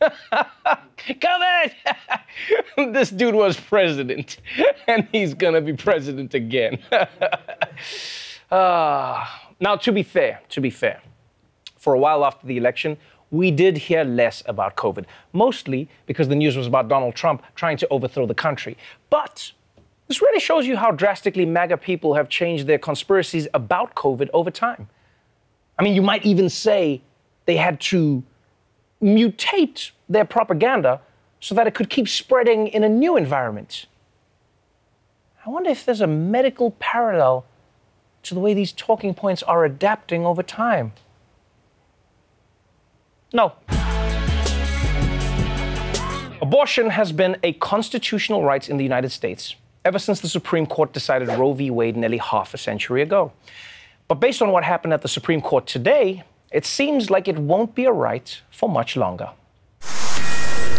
COVID! 1.08 1.72
this 2.92 3.10
dude 3.10 3.34
was 3.34 3.58
president, 3.58 4.38
and 4.86 5.08
he's 5.10 5.34
gonna 5.34 5.60
be 5.60 5.72
president 5.72 6.34
again. 6.34 6.78
Ah. 8.50 9.47
Now, 9.60 9.76
to 9.76 9.92
be 9.92 10.02
fair, 10.02 10.40
to 10.50 10.60
be 10.60 10.70
fair, 10.70 11.02
for 11.76 11.94
a 11.94 11.98
while 11.98 12.24
after 12.24 12.46
the 12.46 12.56
election, 12.56 12.96
we 13.30 13.50
did 13.50 13.76
hear 13.76 14.04
less 14.04 14.42
about 14.46 14.76
COVID, 14.76 15.04
mostly 15.32 15.88
because 16.06 16.28
the 16.28 16.34
news 16.34 16.56
was 16.56 16.66
about 16.66 16.88
Donald 16.88 17.14
Trump 17.14 17.42
trying 17.54 17.76
to 17.78 17.88
overthrow 17.88 18.26
the 18.26 18.34
country. 18.34 18.76
But 19.10 19.52
this 20.06 20.22
really 20.22 20.40
shows 20.40 20.66
you 20.66 20.76
how 20.76 20.90
drastically 20.92 21.44
MAGA 21.44 21.76
people 21.76 22.14
have 22.14 22.28
changed 22.28 22.66
their 22.66 22.78
conspiracies 22.78 23.46
about 23.52 23.94
COVID 23.94 24.30
over 24.32 24.50
time. 24.50 24.88
I 25.78 25.82
mean, 25.82 25.94
you 25.94 26.02
might 26.02 26.24
even 26.24 26.48
say 26.48 27.02
they 27.44 27.56
had 27.56 27.80
to 27.80 28.22
mutate 29.02 29.90
their 30.08 30.24
propaganda 30.24 31.00
so 31.40 31.54
that 31.54 31.66
it 31.66 31.74
could 31.74 31.90
keep 31.90 32.08
spreading 32.08 32.66
in 32.68 32.82
a 32.82 32.88
new 32.88 33.16
environment. 33.16 33.86
I 35.44 35.50
wonder 35.50 35.70
if 35.70 35.84
there's 35.84 36.00
a 36.00 36.06
medical 36.06 36.72
parallel 36.72 37.44
to 38.24 38.34
the 38.34 38.40
way 38.40 38.54
these 38.54 38.72
talking 38.72 39.14
points 39.14 39.42
are 39.42 39.64
adapting 39.64 40.26
over 40.26 40.42
time. 40.42 40.92
No. 43.32 43.52
Abortion 46.40 46.90
has 46.90 47.12
been 47.12 47.36
a 47.42 47.52
constitutional 47.54 48.44
right 48.44 48.68
in 48.68 48.76
the 48.76 48.84
United 48.84 49.10
States 49.10 49.54
ever 49.84 49.98
since 49.98 50.20
the 50.20 50.28
Supreme 50.28 50.66
Court 50.66 50.92
decided 50.92 51.28
Roe 51.28 51.52
v. 51.52 51.70
Wade 51.70 51.96
nearly 51.96 52.18
half 52.18 52.54
a 52.54 52.58
century 52.58 53.02
ago. 53.02 53.32
But 54.06 54.16
based 54.16 54.42
on 54.42 54.50
what 54.50 54.64
happened 54.64 54.92
at 54.92 55.02
the 55.02 55.08
Supreme 55.08 55.40
Court 55.40 55.66
today, 55.66 56.24
it 56.50 56.64
seems 56.64 57.10
like 57.10 57.28
it 57.28 57.38
won't 57.38 57.74
be 57.74 57.84
a 57.84 57.92
right 57.92 58.40
for 58.50 58.68
much 58.68 58.96
longer. 58.96 59.30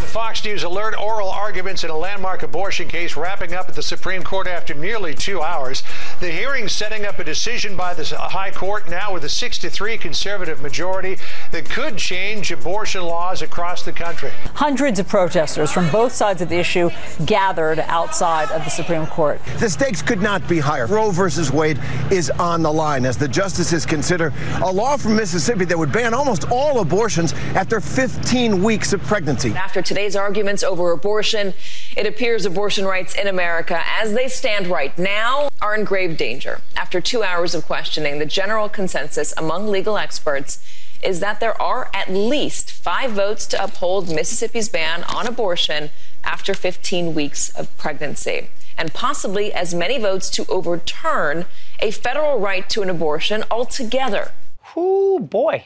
Fox 0.09 0.43
News 0.43 0.63
alert 0.63 0.97
oral 0.99 1.29
arguments 1.29 1.83
in 1.83 1.91
a 1.91 1.95
landmark 1.95 2.41
abortion 2.41 2.87
case 2.87 3.15
wrapping 3.15 3.53
up 3.53 3.69
at 3.69 3.75
the 3.75 3.83
Supreme 3.83 4.23
Court 4.23 4.47
after 4.47 4.73
nearly 4.73 5.13
two 5.13 5.39
hours. 5.39 5.83
The 6.19 6.31
hearing 6.31 6.67
setting 6.67 7.05
up 7.05 7.19
a 7.19 7.23
decision 7.23 7.77
by 7.77 7.93
the 7.93 8.03
High 8.17 8.49
Court 8.49 8.89
now 8.89 9.13
with 9.13 9.23
a 9.23 9.29
6 9.29 9.59
to 9.59 9.69
3 9.69 9.99
conservative 9.99 10.61
majority 10.61 11.19
that 11.51 11.69
could 11.69 11.97
change 11.97 12.51
abortion 12.51 13.03
laws 13.03 13.43
across 13.43 13.83
the 13.83 13.91
country. 13.91 14.31
Hundreds 14.55 14.97
of 14.97 15.07
protesters 15.07 15.71
from 15.71 15.87
both 15.91 16.11
sides 16.11 16.41
of 16.41 16.49
the 16.49 16.57
issue 16.57 16.89
gathered 17.25 17.79
outside 17.81 18.49
of 18.49 18.63
the 18.63 18.71
Supreme 18.71 19.05
Court. 19.05 19.39
The 19.59 19.69
stakes 19.69 20.01
could 20.01 20.23
not 20.23 20.47
be 20.49 20.57
higher. 20.57 20.87
Roe 20.87 21.11
versus 21.11 21.51
Wade 21.51 21.79
is 22.09 22.31
on 22.31 22.63
the 22.63 22.73
line 22.73 23.05
as 23.05 23.15
the 23.15 23.27
justices 23.27 23.85
consider 23.85 24.33
a 24.63 24.71
law 24.71 24.97
from 24.97 25.15
Mississippi 25.15 25.65
that 25.65 25.77
would 25.77 25.91
ban 25.91 26.15
almost 26.15 26.49
all 26.49 26.79
abortions 26.79 27.33
after 27.53 27.79
15 27.79 28.63
weeks 28.63 28.91
of 28.91 29.01
pregnancy. 29.03 29.51
After 29.53 29.83
today 29.83 29.98
today's 29.99 30.15
arguments 30.15 30.63
over 30.63 30.93
abortion, 30.93 31.53
it 31.97 32.07
appears 32.07 32.45
abortion 32.45 32.85
rights 32.85 33.13
in 33.15 33.27
America, 33.27 33.83
as 33.85 34.13
they 34.13 34.29
stand 34.29 34.65
right 34.65 34.97
now, 34.97 35.49
are 35.62 35.75
in 35.75 35.83
grave 35.83 36.15
danger. 36.15 36.62
After 36.77 37.01
two 37.01 37.21
hours 37.21 37.53
of 37.53 37.65
questioning, 37.65 38.17
the 38.17 38.25
general 38.25 38.69
consensus 38.69 39.33
among 39.35 39.67
legal 39.67 39.97
experts 39.97 40.65
is 41.03 41.19
that 41.19 41.41
there 41.41 41.62
are 41.62 41.89
at 41.93 42.09
least 42.09 42.71
five 42.71 43.12
votes 43.12 43.45
to 43.47 43.62
uphold 43.62 44.07
Mississippi's 44.07 44.69
ban 44.69 45.03
on 45.03 45.27
abortion 45.27 45.89
after 46.23 46.53
15 46.53 47.13
weeks 47.13 47.49
of 47.49 47.75
pregnancy, 47.77 48.47
and 48.77 48.93
possibly 48.93 49.51
as 49.51 49.73
many 49.73 49.97
votes 49.99 50.29
to 50.29 50.45
overturn 50.47 51.45
a 51.81 51.91
federal 51.91 52.39
right 52.39 52.69
to 52.69 52.81
an 52.81 52.89
abortion 52.89 53.43
altogether. 53.51 54.31
Whoo, 54.73 55.19
boy. 55.19 55.65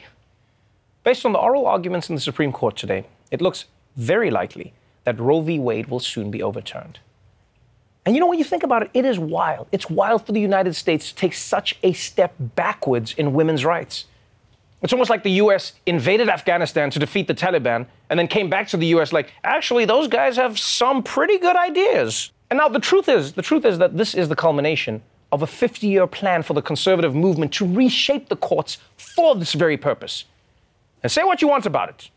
Based 1.04 1.24
on 1.24 1.32
the 1.32 1.38
oral 1.38 1.68
arguments 1.68 2.08
in 2.08 2.16
the 2.16 2.20
Supreme 2.20 2.50
Court 2.50 2.76
today, 2.76 3.04
it 3.30 3.40
looks 3.40 3.66
very 3.96 4.30
likely 4.30 4.72
that 5.04 5.20
Roe 5.20 5.40
v. 5.40 5.58
Wade 5.58 5.86
will 5.86 6.00
soon 6.00 6.30
be 6.30 6.42
overturned. 6.42 6.98
And 8.06 8.14
you 8.14 8.20
know, 8.20 8.26
when 8.26 8.38
you 8.38 8.44
think 8.44 8.62
about 8.62 8.82
it, 8.82 8.90
it 8.92 9.04
is 9.04 9.18
wild. 9.18 9.66
It's 9.72 9.88
wild 9.88 10.26
for 10.26 10.32
the 10.32 10.40
United 10.40 10.74
States 10.74 11.08
to 11.08 11.14
take 11.14 11.34
such 11.34 11.78
a 11.82 11.92
step 11.92 12.34
backwards 12.38 13.14
in 13.14 13.32
women's 13.32 13.64
rights. 13.64 14.04
It's 14.82 14.92
almost 14.92 15.08
like 15.08 15.22
the 15.22 15.30
US 15.42 15.72
invaded 15.86 16.28
Afghanistan 16.28 16.90
to 16.90 16.98
defeat 16.98 17.26
the 17.26 17.34
Taliban 17.34 17.86
and 18.10 18.18
then 18.18 18.28
came 18.28 18.50
back 18.50 18.68
to 18.68 18.76
the 18.76 18.86
US 18.88 19.12
like, 19.12 19.32
actually, 19.42 19.86
those 19.86 20.08
guys 20.08 20.36
have 20.36 20.58
some 20.58 21.02
pretty 21.02 21.38
good 21.38 21.56
ideas. 21.56 22.30
And 22.50 22.58
now 22.58 22.68
the 22.68 22.78
truth 22.78 23.08
is, 23.08 23.32
the 23.32 23.42
truth 23.42 23.64
is 23.64 23.78
that 23.78 23.96
this 23.96 24.14
is 24.14 24.28
the 24.28 24.36
culmination 24.36 25.02
of 25.32 25.42
a 25.42 25.46
50 25.46 25.86
year 25.86 26.06
plan 26.06 26.42
for 26.42 26.52
the 26.52 26.60
conservative 26.60 27.14
movement 27.14 27.52
to 27.54 27.66
reshape 27.66 28.28
the 28.28 28.36
courts 28.36 28.76
for 28.96 29.34
this 29.34 29.54
very 29.54 29.78
purpose. 29.78 30.26
And 31.02 31.10
say 31.10 31.24
what 31.24 31.40
you 31.40 31.48
want 31.48 31.64
about 31.64 31.88
it. 31.88 32.10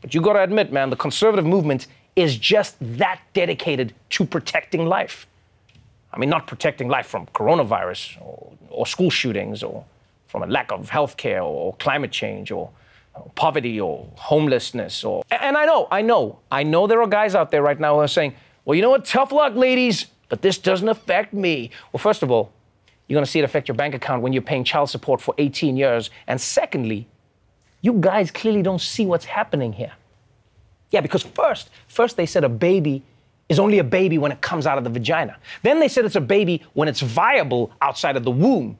But 0.00 0.14
you 0.14 0.20
gotta 0.20 0.42
admit, 0.42 0.72
man, 0.72 0.90
the 0.90 0.96
conservative 0.96 1.46
movement 1.46 1.86
is 2.16 2.36
just 2.36 2.76
that 2.80 3.20
dedicated 3.32 3.94
to 4.10 4.24
protecting 4.24 4.86
life. 4.86 5.26
I 6.12 6.18
mean, 6.18 6.28
not 6.28 6.46
protecting 6.46 6.88
life 6.88 7.06
from 7.06 7.26
coronavirus 7.26 8.20
or, 8.20 8.52
or 8.68 8.86
school 8.86 9.10
shootings 9.10 9.62
or 9.62 9.84
from 10.26 10.42
a 10.42 10.46
lack 10.46 10.72
of 10.72 10.90
health 10.90 11.16
care 11.16 11.42
or 11.42 11.74
climate 11.76 12.10
change 12.10 12.50
or 12.50 12.70
poverty 13.34 13.80
or 13.80 14.06
homelessness 14.16 15.04
or 15.04 15.22
and 15.30 15.56
I 15.56 15.66
know, 15.66 15.88
I 15.90 16.02
know, 16.02 16.38
I 16.50 16.62
know 16.62 16.86
there 16.86 17.02
are 17.02 17.08
guys 17.08 17.34
out 17.34 17.50
there 17.50 17.62
right 17.62 17.78
now 17.78 17.94
who 17.94 18.00
are 18.00 18.08
saying, 18.08 18.34
well, 18.64 18.74
you 18.74 18.82
know 18.82 18.90
what, 18.90 19.04
tough 19.04 19.32
luck, 19.32 19.54
ladies, 19.54 20.06
but 20.28 20.42
this 20.42 20.58
doesn't 20.58 20.88
affect 20.88 21.32
me. 21.32 21.70
Well, 21.92 21.98
first 21.98 22.22
of 22.22 22.30
all, 22.30 22.52
you're 23.08 23.16
gonna 23.16 23.26
see 23.26 23.40
it 23.40 23.44
affect 23.44 23.68
your 23.68 23.74
bank 23.74 23.94
account 23.94 24.22
when 24.22 24.32
you're 24.32 24.42
paying 24.42 24.64
child 24.64 24.90
support 24.90 25.20
for 25.20 25.34
18 25.38 25.76
years. 25.76 26.10
And 26.28 26.40
secondly, 26.40 27.08
you 27.80 27.94
guys 27.94 28.30
clearly 28.30 28.62
don't 28.62 28.80
see 28.80 29.06
what's 29.06 29.24
happening 29.24 29.72
here. 29.72 29.92
Yeah, 30.90 31.00
because 31.00 31.22
first, 31.22 31.70
first 31.88 32.16
they 32.16 32.26
said 32.26 32.44
a 32.44 32.48
baby 32.48 33.02
is 33.48 33.58
only 33.58 33.78
a 33.78 33.84
baby 33.84 34.18
when 34.18 34.32
it 34.32 34.40
comes 34.40 34.66
out 34.66 34.78
of 34.78 34.84
the 34.84 34.90
vagina. 34.90 35.36
Then 35.62 35.80
they 35.80 35.88
said 35.88 36.04
it's 36.04 36.16
a 36.16 36.20
baby 36.20 36.62
when 36.74 36.88
it's 36.88 37.00
viable 37.00 37.72
outside 37.80 38.16
of 38.16 38.24
the 38.24 38.30
womb. 38.30 38.78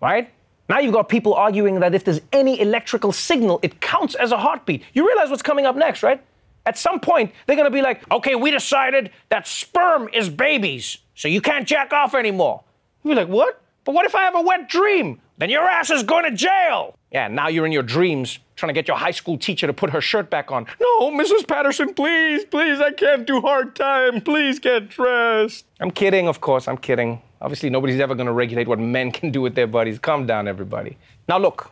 Right? 0.00 0.30
Now 0.68 0.78
you've 0.78 0.94
got 0.94 1.08
people 1.08 1.34
arguing 1.34 1.80
that 1.80 1.94
if 1.94 2.04
there's 2.04 2.20
any 2.32 2.60
electrical 2.60 3.12
signal, 3.12 3.60
it 3.62 3.80
counts 3.80 4.14
as 4.14 4.32
a 4.32 4.38
heartbeat. 4.38 4.82
You 4.92 5.06
realize 5.06 5.30
what's 5.30 5.42
coming 5.42 5.66
up 5.66 5.76
next, 5.76 6.02
right? 6.02 6.22
At 6.64 6.78
some 6.78 7.00
point, 7.00 7.32
they're 7.46 7.56
gonna 7.56 7.70
be 7.70 7.82
like, 7.82 8.08
okay, 8.10 8.34
we 8.36 8.50
decided 8.50 9.10
that 9.28 9.46
sperm 9.46 10.08
is 10.12 10.28
babies, 10.28 10.98
so 11.14 11.28
you 11.28 11.40
can't 11.40 11.66
jack 11.66 11.92
off 11.92 12.14
anymore. 12.14 12.62
You're 13.02 13.16
like, 13.16 13.28
what? 13.28 13.60
But 13.84 13.94
what 13.94 14.06
if 14.06 14.14
I 14.14 14.22
have 14.22 14.36
a 14.36 14.42
wet 14.42 14.68
dream? 14.68 15.20
Then 15.38 15.50
your 15.50 15.64
ass 15.64 15.90
is 15.90 16.04
going 16.04 16.24
to 16.24 16.30
jail. 16.30 16.96
Yeah, 17.12 17.28
now 17.28 17.48
you're 17.48 17.66
in 17.66 17.72
your 17.72 17.82
dreams 17.82 18.38
trying 18.56 18.68
to 18.68 18.72
get 18.72 18.88
your 18.88 18.96
high 18.96 19.10
school 19.10 19.36
teacher 19.36 19.66
to 19.66 19.72
put 19.74 19.90
her 19.90 20.00
shirt 20.00 20.30
back 20.30 20.50
on. 20.50 20.66
No, 20.80 21.10
Mrs. 21.10 21.46
Patterson, 21.46 21.92
please, 21.92 22.46
please, 22.46 22.80
I 22.80 22.90
can't 22.90 23.26
do 23.26 23.42
hard 23.42 23.76
time. 23.76 24.22
Please 24.22 24.58
get 24.58 24.88
dressed. 24.88 25.66
I'm 25.78 25.90
kidding, 25.90 26.26
of 26.26 26.40
course, 26.40 26.66
I'm 26.66 26.78
kidding. 26.78 27.20
Obviously, 27.42 27.68
nobody's 27.68 28.00
ever 28.00 28.14
going 28.14 28.28
to 28.28 28.32
regulate 28.32 28.66
what 28.66 28.78
men 28.78 29.10
can 29.10 29.30
do 29.30 29.42
with 29.42 29.54
their 29.54 29.66
bodies. 29.66 29.98
Calm 29.98 30.26
down, 30.26 30.48
everybody. 30.48 30.96
Now, 31.28 31.36
look, 31.38 31.70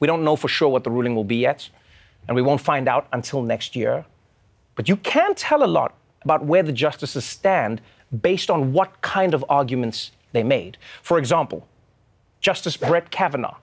we 0.00 0.08
don't 0.08 0.24
know 0.24 0.34
for 0.34 0.48
sure 0.48 0.68
what 0.68 0.82
the 0.82 0.90
ruling 0.90 1.14
will 1.14 1.24
be 1.24 1.36
yet, 1.36 1.68
and 2.26 2.34
we 2.34 2.42
won't 2.42 2.60
find 2.60 2.88
out 2.88 3.06
until 3.12 3.42
next 3.42 3.76
year. 3.76 4.04
But 4.74 4.88
you 4.88 4.96
can 4.96 5.36
tell 5.36 5.62
a 5.62 5.66
lot 5.68 5.94
about 6.22 6.44
where 6.44 6.64
the 6.64 6.72
justices 6.72 7.24
stand 7.24 7.80
based 8.22 8.50
on 8.50 8.72
what 8.72 9.00
kind 9.00 9.32
of 9.32 9.44
arguments 9.48 10.10
they 10.32 10.42
made. 10.42 10.76
For 11.02 11.18
example, 11.18 11.68
Justice 12.40 12.76
Brett 12.76 13.10
Kavanaugh, 13.10 13.56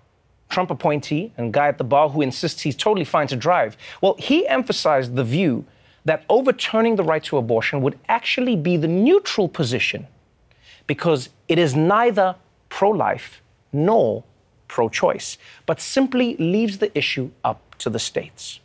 Trump 0.52 0.70
appointee 0.70 1.32
and 1.38 1.52
guy 1.52 1.68
at 1.68 1.78
the 1.78 1.84
bar 1.84 2.10
who 2.10 2.22
insists 2.22 2.62
he's 2.62 2.76
totally 2.76 3.06
fine 3.06 3.28
to 3.28 3.36
drive, 3.36 3.78
well, 4.02 4.16
he 4.20 4.48
emphasized 4.48 5.16
the 5.16 5.24
view 5.24 5.66
that 6.06 6.24
overturning 6.30 6.96
the 6.96 7.04
right 7.04 7.24
to 7.24 7.38
abortion 7.38 7.82
would 7.82 7.98
actually 8.10 8.56
be 8.56 8.78
the 8.78 8.88
neutral 8.88 9.48
position 9.48 10.08
because 10.88 11.30
it 11.48 11.58
is 11.58 11.76
neither 11.76 12.36
pro 12.70 12.90
life 12.90 13.42
nor 13.72 14.24
pro 14.68 14.90
choice, 14.90 15.38
but 15.66 15.80
simply 15.80 16.36
leaves 16.38 16.78
the 16.80 16.96
issue 16.98 17.30
up 17.44 17.76
to 17.78 17.90
the 17.90 18.00
states. 18.00 18.60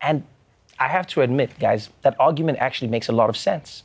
And 0.00 0.24
I 0.78 0.88
have 0.88 1.06
to 1.08 1.22
admit, 1.22 1.58
guys, 1.58 1.90
that 2.02 2.14
argument 2.20 2.58
actually 2.58 2.88
makes 2.88 3.08
a 3.08 3.12
lot 3.12 3.28
of 3.28 3.36
sense. 3.36 3.82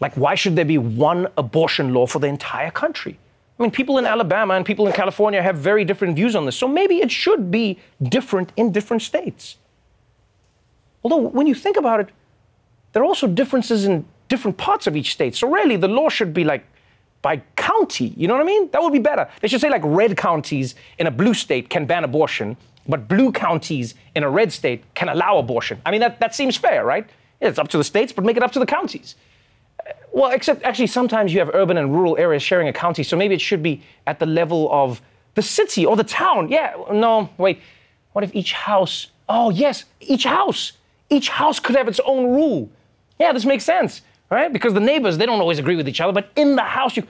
Like, 0.00 0.14
why 0.14 0.36
should 0.36 0.54
there 0.54 0.64
be 0.64 0.78
one 0.78 1.26
abortion 1.36 1.92
law 1.92 2.06
for 2.06 2.20
the 2.20 2.28
entire 2.28 2.70
country? 2.70 3.18
I 3.58 3.62
mean, 3.62 3.70
people 3.72 3.98
in 3.98 4.06
Alabama 4.06 4.54
and 4.54 4.64
people 4.64 4.86
in 4.86 4.92
California 4.92 5.42
have 5.42 5.56
very 5.56 5.84
different 5.84 6.14
views 6.14 6.36
on 6.36 6.46
this, 6.46 6.56
so 6.56 6.68
maybe 6.68 6.98
it 6.98 7.10
should 7.10 7.50
be 7.50 7.78
different 8.02 8.52
in 8.56 8.70
different 8.70 9.02
states. 9.02 9.56
Although, 11.02 11.28
when 11.28 11.46
you 11.46 11.54
think 11.54 11.76
about 11.76 12.00
it, 12.00 12.10
there 12.92 13.02
are 13.02 13.06
also 13.06 13.26
differences 13.26 13.84
in 13.84 14.04
different 14.28 14.56
parts 14.56 14.86
of 14.86 14.96
each 14.96 15.12
state. 15.12 15.34
So, 15.34 15.50
really, 15.50 15.76
the 15.76 15.88
law 15.88 16.08
should 16.08 16.32
be 16.32 16.44
like 16.44 16.64
by 17.20 17.42
county. 17.56 18.14
You 18.16 18.28
know 18.28 18.34
what 18.34 18.42
I 18.42 18.46
mean? 18.46 18.70
That 18.70 18.82
would 18.82 18.92
be 18.92 19.00
better. 19.00 19.28
They 19.40 19.48
should 19.48 19.60
say, 19.60 19.70
like, 19.70 19.82
red 19.84 20.16
counties 20.16 20.76
in 20.98 21.08
a 21.08 21.10
blue 21.10 21.34
state 21.34 21.68
can 21.68 21.84
ban 21.84 22.04
abortion, 22.04 22.56
but 22.86 23.08
blue 23.08 23.32
counties 23.32 23.94
in 24.14 24.22
a 24.22 24.30
red 24.30 24.52
state 24.52 24.84
can 24.94 25.08
allow 25.08 25.38
abortion. 25.38 25.80
I 25.84 25.90
mean, 25.90 26.00
that, 26.00 26.20
that 26.20 26.34
seems 26.34 26.56
fair, 26.56 26.84
right? 26.84 27.08
It's 27.40 27.58
up 27.58 27.68
to 27.68 27.78
the 27.78 27.84
states, 27.84 28.12
but 28.12 28.24
make 28.24 28.36
it 28.36 28.42
up 28.42 28.52
to 28.52 28.60
the 28.60 28.66
counties. 28.66 29.16
Well, 30.12 30.30
except 30.32 30.62
actually, 30.64 30.88
sometimes 30.88 31.32
you 31.32 31.38
have 31.38 31.50
urban 31.54 31.76
and 31.76 31.92
rural 31.92 32.16
areas 32.18 32.42
sharing 32.42 32.68
a 32.68 32.72
county, 32.72 33.02
so 33.02 33.16
maybe 33.16 33.34
it 33.34 33.40
should 33.40 33.62
be 33.62 33.82
at 34.06 34.18
the 34.18 34.26
level 34.26 34.68
of 34.72 35.00
the 35.34 35.42
city 35.42 35.86
or 35.86 35.96
the 35.96 36.04
town. 36.04 36.48
Yeah, 36.48 36.74
no, 36.92 37.30
wait. 37.38 37.60
What 38.12 38.24
if 38.24 38.34
each 38.34 38.52
house, 38.52 39.08
oh, 39.28 39.50
yes, 39.50 39.84
each 40.00 40.24
house, 40.24 40.72
each 41.10 41.28
house 41.28 41.60
could 41.60 41.76
have 41.76 41.88
its 41.88 42.00
own 42.04 42.34
rule. 42.34 42.68
Yeah, 43.20 43.32
this 43.32 43.44
makes 43.44 43.64
sense, 43.64 44.02
right? 44.30 44.52
Because 44.52 44.74
the 44.74 44.80
neighbors, 44.80 45.18
they 45.18 45.26
don't 45.26 45.40
always 45.40 45.58
agree 45.58 45.76
with 45.76 45.88
each 45.88 46.00
other, 46.00 46.12
but 46.12 46.30
in 46.34 46.56
the 46.56 46.62
house, 46.62 46.96
you, 46.96 47.06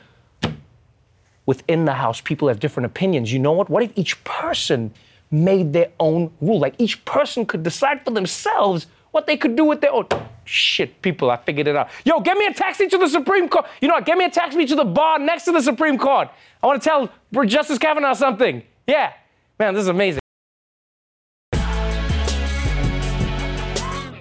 within 1.46 1.84
the 1.86 1.94
house, 1.94 2.20
people 2.20 2.48
have 2.48 2.60
different 2.60 2.84
opinions. 2.86 3.32
You 3.32 3.38
know 3.38 3.52
what? 3.52 3.70
What 3.70 3.82
if 3.82 3.92
each 3.96 4.22
person 4.24 4.92
made 5.30 5.72
their 5.72 5.90
own 5.98 6.30
rule? 6.40 6.58
Like 6.58 6.74
each 6.78 7.02
person 7.04 7.46
could 7.46 7.62
decide 7.62 8.04
for 8.04 8.10
themselves 8.10 8.86
what 9.12 9.26
they 9.26 9.36
could 9.36 9.56
do 9.56 9.64
with 9.64 9.80
their 9.80 9.92
own. 9.92 10.06
Shit, 10.50 11.02
people, 11.02 11.30
I 11.30 11.36
figured 11.36 11.68
it 11.68 11.76
out. 11.76 11.90
Yo, 12.06 12.20
get 12.20 12.38
me 12.38 12.46
a 12.46 12.54
taxi 12.54 12.86
to 12.88 12.96
the 12.96 13.06
Supreme 13.06 13.50
Court. 13.50 13.66
You 13.82 13.88
know 13.88 13.94
what? 13.94 14.06
Get 14.06 14.16
me 14.16 14.24
a 14.24 14.30
taxi 14.30 14.64
to 14.64 14.74
the 14.74 14.84
bar 14.84 15.18
next 15.18 15.44
to 15.44 15.52
the 15.52 15.60
Supreme 15.60 15.98
Court. 15.98 16.28
I 16.62 16.66
want 16.66 16.82
to 16.82 16.88
tell 16.88 17.10
Justice 17.44 17.76
Kavanaugh 17.76 18.14
something. 18.14 18.62
Yeah. 18.86 19.12
Man, 19.58 19.74
this 19.74 19.82
is 19.82 19.88
amazing. 19.88 20.20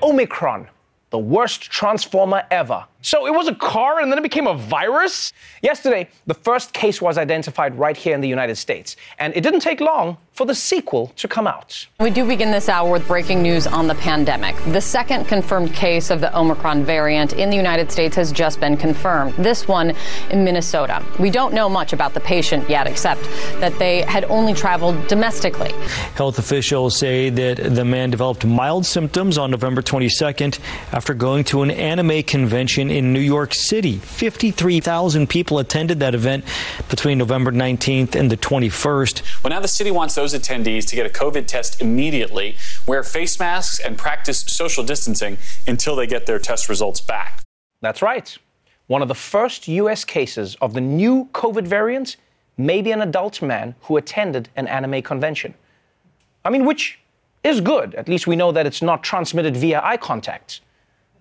Omicron, 0.04 0.68
the 1.12 1.18
worst 1.18 1.62
transformer 1.62 2.44
ever. 2.52 2.86
So 3.08 3.26
it 3.26 3.34
was 3.34 3.48
a 3.48 3.56
car 3.56 4.02
and 4.02 4.12
then 4.12 4.20
it 4.20 4.22
became 4.22 4.48
a 4.48 4.54
virus? 4.54 5.32
Yesterday, 5.62 6.10
the 6.26 6.34
first 6.34 6.74
case 6.74 7.02
was 7.02 7.18
identified 7.18 7.80
right 7.80 7.96
here 7.96 8.14
in 8.14 8.20
the 8.20 8.28
United 8.28 8.58
States. 8.58 8.98
And 9.18 9.34
it 9.34 9.44
didn't 9.44 9.62
take 9.62 9.80
long 9.80 10.18
for 10.34 10.46
the 10.46 10.54
sequel 10.54 11.14
to 11.16 11.26
come 11.26 11.48
out. 11.48 11.88
We 12.02 12.10
do 12.10 12.28
begin 12.28 12.52
this 12.52 12.68
hour 12.68 12.92
with 12.92 13.08
breaking 13.08 13.42
news 13.42 13.66
on 13.66 13.88
the 13.88 13.96
pandemic. 13.96 14.58
The 14.74 14.82
second 14.82 15.24
confirmed 15.26 15.74
case 15.74 16.10
of 16.10 16.20
the 16.20 16.38
Omicron 16.38 16.84
variant 16.84 17.32
in 17.32 17.50
the 17.50 17.56
United 17.56 17.94
States 17.94 18.14
has 18.18 18.34
just 18.34 18.60
been 18.60 18.76
confirmed. 18.76 19.34
This 19.36 19.70
one 19.70 19.94
in 20.30 20.44
Minnesota. 20.44 21.02
We 21.18 21.32
don't 21.32 21.54
know 21.54 21.70
much 21.70 21.94
about 21.94 22.14
the 22.14 22.20
patient 22.20 22.70
yet, 22.70 22.88
except 22.88 23.24
that 23.62 23.80
they 23.80 24.02
had 24.02 24.26
only 24.26 24.54
traveled 24.54 25.08
domestically. 25.08 25.72
Health 26.16 26.40
officials 26.40 26.98
say 26.98 27.30
that 27.30 27.74
the 27.74 27.86
man 27.86 28.10
developed 28.10 28.46
mild 28.46 28.86
symptoms 28.86 29.38
on 29.38 29.50
November 29.50 29.82
22nd 29.82 30.60
after 30.92 31.14
going 31.14 31.46
to 31.46 31.62
an 31.62 31.72
anime 31.72 32.22
convention 32.22 32.97
in 32.98 33.14
New 33.14 33.20
York 33.20 33.54
City. 33.54 33.98
53,000 33.98 35.30
people 35.30 35.60
attended 35.60 36.00
that 36.00 36.16
event 36.16 36.44
between 36.90 37.18
November 37.18 37.52
19th 37.52 38.16
and 38.16 38.32
the 38.32 38.38
21st. 38.38 39.44
Well, 39.44 39.52
now 39.52 39.60
the 39.60 39.68
city 39.68 39.92
wants 39.92 40.16
those 40.16 40.34
attendees 40.34 40.88
to 40.88 40.96
get 40.96 41.06
a 41.06 41.10
COVID 41.10 41.46
test 41.46 41.80
immediately, 41.80 42.58
wear 42.88 43.04
face 43.04 43.40
masks, 43.40 43.80
and 43.80 43.98
practice 43.98 44.40
social 44.40 44.84
distancing 44.84 45.38
until 45.68 45.96
they 45.96 46.08
get 46.08 46.26
their 46.26 46.40
test 46.40 46.68
results 46.68 47.00
back. 47.00 47.44
That's 47.82 48.02
right. 48.02 48.38
One 48.88 49.02
of 49.02 49.08
the 49.08 49.16
first 49.16 49.68
U.S. 49.68 50.04
cases 50.04 50.56
of 50.62 50.74
the 50.74 50.82
new 50.82 51.30
COVID 51.34 51.68
variant 51.68 52.18
may 52.58 52.82
be 52.82 52.92
an 52.92 53.02
adult 53.02 53.42
man 53.42 53.76
who 53.82 53.98
attended 53.98 54.50
an 54.56 54.68
anime 54.68 55.02
convention. 55.02 55.54
I 56.44 56.50
mean, 56.50 56.66
which 56.66 57.00
is 57.44 57.62
good. 57.62 57.94
At 57.96 58.10
least 58.10 58.26
we 58.28 58.36
know 58.36 58.52
that 58.52 58.66
it's 58.66 58.82
not 58.82 59.04
transmitted 59.04 59.56
via 59.56 59.82
eye 59.84 59.98
contact. 59.98 60.62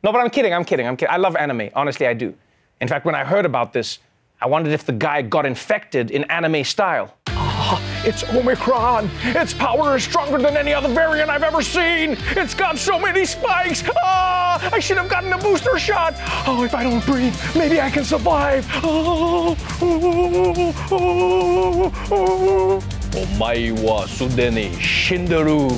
No, 0.07 0.13
but 0.13 0.21
I'm 0.21 0.31
kidding. 0.31 0.55
I'm 0.55 0.65
kidding. 0.65 0.87
I'm 0.87 0.97
kidding. 0.97 1.13
I 1.13 1.17
love 1.17 1.35
anime. 1.35 1.69
Honestly, 1.75 2.07
I 2.07 2.15
do. 2.15 2.33
In 2.81 2.87
fact, 2.87 3.05
when 3.07 3.17
I 3.17 3.25
heard 3.25 3.45
about 3.45 3.73
this, 3.73 3.99
I 4.41 4.47
wondered 4.47 4.73
if 4.73 4.87
the 4.87 4.93
guy 4.93 5.21
got 5.21 5.45
infected 5.45 6.13
in 6.13 6.23
anime 6.31 6.63
style. 6.63 7.17
Ah, 7.31 7.83
it's 8.07 8.23
Omicron. 8.23 9.11
Its 9.25 9.53
power 9.53 9.97
is 9.97 10.05
stronger 10.05 10.39
than 10.39 10.57
any 10.57 10.73
other 10.73 10.87
variant 10.87 11.29
I've 11.29 11.43
ever 11.43 11.61
seen. 11.61 12.17
It's 12.37 12.55
got 12.55 12.79
so 12.79 13.01
many 13.01 13.25
spikes. 13.25 13.83
Ah, 14.01 14.71
I 14.73 14.79
should 14.79 14.97
have 14.97 15.09
gotten 15.09 15.33
a 15.33 15.39
booster 15.39 15.77
shot. 15.77 16.15
Oh, 16.47 16.63
if 16.63 16.73
I 16.73 16.85
don't 16.85 17.05
breathe, 17.05 17.35
maybe 17.57 17.81
I 17.81 17.91
can 17.91 18.05
survive. 18.05 18.65
Oh, 18.85 19.57
oh, 19.83 20.73
oh, 20.93 21.93
oh. 22.13 22.81
Omae 23.11 23.73
wa 23.83 24.07
sudene 24.07 24.71
shinderu. 24.77 25.69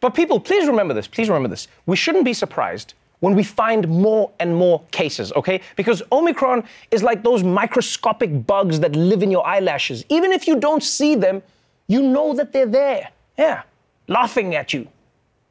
But 0.00 0.10
people, 0.10 0.38
please 0.38 0.66
remember 0.66 0.92
this. 0.92 1.08
Please 1.08 1.30
remember 1.30 1.48
this. 1.48 1.68
We 1.86 1.96
shouldn't 1.96 2.26
be 2.26 2.34
surprised 2.34 2.92
when 3.20 3.34
we 3.34 3.42
find 3.42 3.88
more 3.88 4.30
and 4.40 4.54
more 4.54 4.82
cases, 4.90 5.32
okay? 5.32 5.60
Because 5.76 6.02
Omicron 6.10 6.64
is 6.90 7.02
like 7.02 7.22
those 7.22 7.44
microscopic 7.44 8.46
bugs 8.46 8.80
that 8.80 8.96
live 8.96 9.22
in 9.22 9.30
your 9.30 9.46
eyelashes. 9.46 10.04
Even 10.08 10.32
if 10.32 10.46
you 10.46 10.58
don't 10.58 10.82
see 10.82 11.14
them, 11.14 11.42
you 11.86 12.02
know 12.02 12.34
that 12.34 12.52
they're 12.52 12.66
there. 12.66 13.10
Yeah, 13.38 13.62
laughing 14.08 14.54
at 14.54 14.72
you 14.72 14.88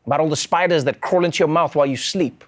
about 0.05 0.19
all 0.19 0.29
the 0.29 0.35
spiders 0.35 0.83
that 0.85 1.01
crawl 1.01 1.25
into 1.25 1.39
your 1.39 1.47
mouth 1.47 1.75
while 1.75 1.85
you 1.85 1.97
sleep. 1.97 2.43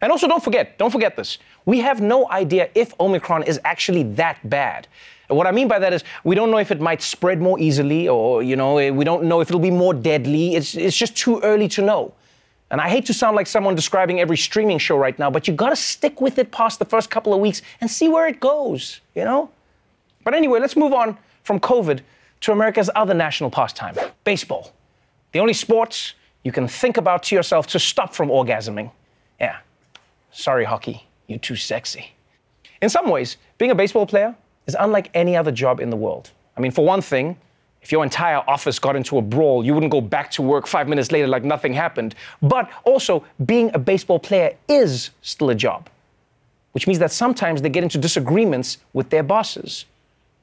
And 0.00 0.12
also, 0.12 0.28
don't 0.28 0.42
forget, 0.42 0.78
don't 0.78 0.90
forget 0.90 1.16
this. 1.16 1.38
We 1.64 1.78
have 1.80 2.00
no 2.00 2.30
idea 2.30 2.70
if 2.74 2.98
Omicron 3.00 3.44
is 3.44 3.60
actually 3.64 4.04
that 4.14 4.38
bad. 4.48 4.86
What 5.28 5.46
I 5.46 5.52
mean 5.52 5.68
by 5.68 5.78
that 5.80 5.92
is 5.92 6.04
we 6.24 6.34
don't 6.34 6.50
know 6.50 6.58
if 6.58 6.70
it 6.70 6.80
might 6.80 7.02
spread 7.02 7.40
more 7.40 7.58
easily 7.58 8.08
or, 8.08 8.42
you 8.42 8.56
know, 8.56 8.74
we 8.74 9.04
don't 9.04 9.24
know 9.24 9.40
if 9.40 9.48
it'll 9.48 9.60
be 9.60 9.70
more 9.70 9.92
deadly. 9.92 10.54
It's, 10.54 10.74
it's 10.74 10.96
just 10.96 11.16
too 11.16 11.40
early 11.40 11.68
to 11.68 11.82
know. 11.82 12.14
And 12.70 12.80
I 12.80 12.88
hate 12.88 13.06
to 13.06 13.14
sound 13.14 13.34
like 13.34 13.46
someone 13.46 13.74
describing 13.74 14.20
every 14.20 14.36
streaming 14.36 14.78
show 14.78 14.96
right 14.96 15.18
now, 15.18 15.30
but 15.30 15.48
you 15.48 15.54
gotta 15.54 15.76
stick 15.76 16.20
with 16.20 16.38
it 16.38 16.50
past 16.50 16.78
the 16.78 16.84
first 16.84 17.10
couple 17.10 17.32
of 17.32 17.40
weeks 17.40 17.62
and 17.80 17.90
see 17.90 18.08
where 18.08 18.26
it 18.26 18.40
goes, 18.40 19.00
you 19.14 19.24
know? 19.24 19.50
But 20.24 20.34
anyway, 20.34 20.60
let's 20.60 20.76
move 20.76 20.92
on 20.92 21.16
from 21.44 21.60
COVID 21.60 22.00
to 22.40 22.52
America's 22.52 22.90
other 22.94 23.14
national 23.14 23.50
pastime 23.50 23.96
baseball. 24.24 24.72
The 25.32 25.40
only 25.40 25.54
sports 25.54 26.14
you 26.42 26.52
can 26.52 26.68
think 26.68 26.96
about 26.96 27.22
to 27.24 27.34
yourself 27.34 27.66
to 27.68 27.78
stop 27.78 28.14
from 28.14 28.28
orgasming. 28.28 28.90
Yeah. 29.40 29.58
Sorry, 30.30 30.64
hockey, 30.64 31.06
you're 31.26 31.38
too 31.38 31.56
sexy. 31.56 32.12
In 32.82 32.88
some 32.88 33.08
ways, 33.08 33.38
being 33.56 33.70
a 33.70 33.74
baseball 33.74 34.06
player 34.06 34.34
is 34.66 34.76
unlike 34.78 35.10
any 35.14 35.36
other 35.36 35.50
job 35.50 35.80
in 35.80 35.90
the 35.90 35.96
world. 35.96 36.30
I 36.56 36.60
mean, 36.60 36.70
for 36.70 36.84
one 36.84 37.00
thing, 37.00 37.36
if 37.82 37.92
your 37.92 38.02
entire 38.04 38.38
office 38.48 38.78
got 38.78 38.96
into 38.96 39.18
a 39.18 39.22
brawl, 39.22 39.64
you 39.64 39.72
wouldn't 39.74 39.92
go 39.92 40.00
back 40.00 40.30
to 40.32 40.42
work 40.42 40.66
five 40.66 40.88
minutes 40.88 41.12
later 41.12 41.26
like 41.26 41.44
nothing 41.44 41.72
happened. 41.72 42.14
But 42.42 42.70
also, 42.84 43.24
being 43.44 43.70
a 43.74 43.78
baseball 43.78 44.18
player 44.18 44.56
is 44.68 45.10
still 45.22 45.50
a 45.50 45.54
job, 45.54 45.88
which 46.72 46.86
means 46.86 46.98
that 46.98 47.12
sometimes 47.12 47.62
they 47.62 47.68
get 47.68 47.82
into 47.82 47.98
disagreements 47.98 48.78
with 48.92 49.10
their 49.10 49.22
bosses. 49.22 49.84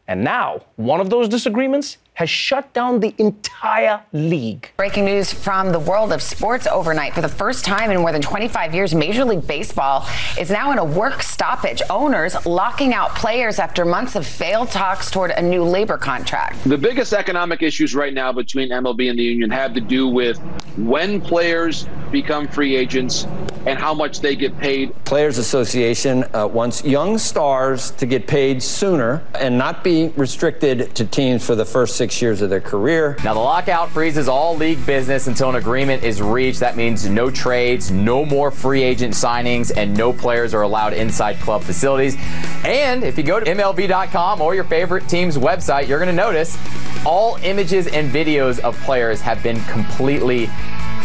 And 0.07 0.23
now, 0.23 0.61
one 0.75 0.99
of 0.99 1.09
those 1.09 1.27
disagreements 1.27 1.97
has 2.15 2.29
shut 2.29 2.73
down 2.73 3.01
the 3.01 3.13
entire 3.17 4.01
league. 4.13 4.71
Breaking 4.77 5.05
news 5.05 5.31
from 5.31 5.71
the 5.71 5.79
world 5.79 6.11
of 6.11 6.21
sports 6.21 6.65
overnight. 6.65 7.13
For 7.13 7.21
the 7.21 7.29
first 7.29 7.65
time 7.65 7.91
in 7.91 7.99
more 7.99 8.11
than 8.11 8.21
25 8.21 8.73
years, 8.73 8.95
Major 8.95 9.25
League 9.25 9.45
Baseball 9.45 10.07
is 10.39 10.49
now 10.49 10.71
in 10.71 10.77
a 10.77 10.85
work 10.85 11.21
stoppage. 11.21 11.81
Owners 11.89 12.45
locking 12.45 12.93
out 12.93 13.13
players 13.15 13.59
after 13.59 13.83
months 13.85 14.15
of 14.15 14.25
failed 14.25 14.71
talks 14.71 15.11
toward 15.11 15.31
a 15.31 15.41
new 15.41 15.63
labor 15.63 15.97
contract. 15.97 16.63
The 16.63 16.77
biggest 16.77 17.11
economic 17.11 17.61
issues 17.61 17.93
right 17.93 18.13
now 18.13 18.31
between 18.31 18.69
MLB 18.69 19.09
and 19.09 19.19
the 19.19 19.23
union 19.23 19.49
have 19.51 19.73
to 19.73 19.81
do 19.81 20.07
with 20.07 20.37
when 20.77 21.19
players 21.19 21.87
become 22.11 22.47
free 22.47 22.77
agents 22.77 23.25
and 23.65 23.77
how 23.77 23.93
much 23.93 24.21
they 24.21 24.35
get 24.35 24.57
paid. 24.59 24.93
Players 25.05 25.37
Association 25.37 26.23
uh, 26.33 26.47
wants 26.47 26.83
young 26.85 27.17
stars 27.17 27.91
to 27.91 28.05
get 28.05 28.27
paid 28.27 28.61
sooner 28.61 29.25
and 29.35 29.57
not 29.57 29.83
be 29.83 30.09
restricted 30.15 30.95
to 30.95 31.05
teams 31.05 31.45
for 31.45 31.55
the 31.55 31.65
first 31.65 31.95
six 32.05 32.21
years 32.21 32.43
of 32.43 32.51
their 32.51 32.61
career. 32.61 33.17
Now, 33.23 33.33
the 33.33 33.39
lockout 33.39 33.89
freezes 33.89 34.27
all 34.27 34.55
league 34.55 34.85
business 34.85 35.25
until 35.25 35.49
an 35.49 35.55
agreement 35.55 36.03
is 36.03 36.21
reached. 36.21 36.59
That 36.59 36.77
means 36.77 37.09
no 37.09 37.31
trades, 37.31 37.89
no 37.89 38.23
more 38.23 38.51
free 38.51 38.83
agent 38.83 39.15
signings, 39.15 39.71
and 39.75 39.97
no 39.97 40.13
players 40.13 40.53
are 40.53 40.61
allowed 40.61 40.93
inside 40.93 41.37
club 41.37 41.63
facilities. 41.63 42.15
And 42.63 43.03
if 43.03 43.17
you 43.17 43.23
go 43.23 43.39
to 43.39 43.45
MLB.com 43.47 44.39
or 44.39 44.53
your 44.53 44.65
favorite 44.65 45.09
team's 45.09 45.35
website, 45.35 45.87
you're 45.87 45.97
going 45.97 46.15
to 46.15 46.15
notice 46.15 46.59
all 47.07 47.37
images 47.41 47.87
and 47.87 48.11
videos 48.11 48.59
of 48.59 48.77
players 48.81 49.19
have 49.21 49.41
been 49.41 49.59
completely 49.63 50.47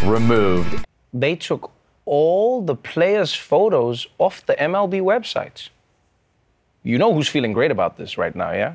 removed. 0.04 0.84
They 1.14 1.34
took 1.34 1.70
all 2.04 2.60
the 2.60 2.76
players' 2.76 3.32
photos 3.32 4.06
off 4.18 4.44
the 4.44 4.54
MLB 4.56 5.00
websites. 5.00 5.70
You 6.82 6.98
know 6.98 7.14
who's 7.14 7.28
feeling 7.28 7.54
great 7.54 7.70
about 7.70 7.96
this 7.96 8.18
right 8.18 8.34
now, 8.34 8.52
yeah? 8.52 8.74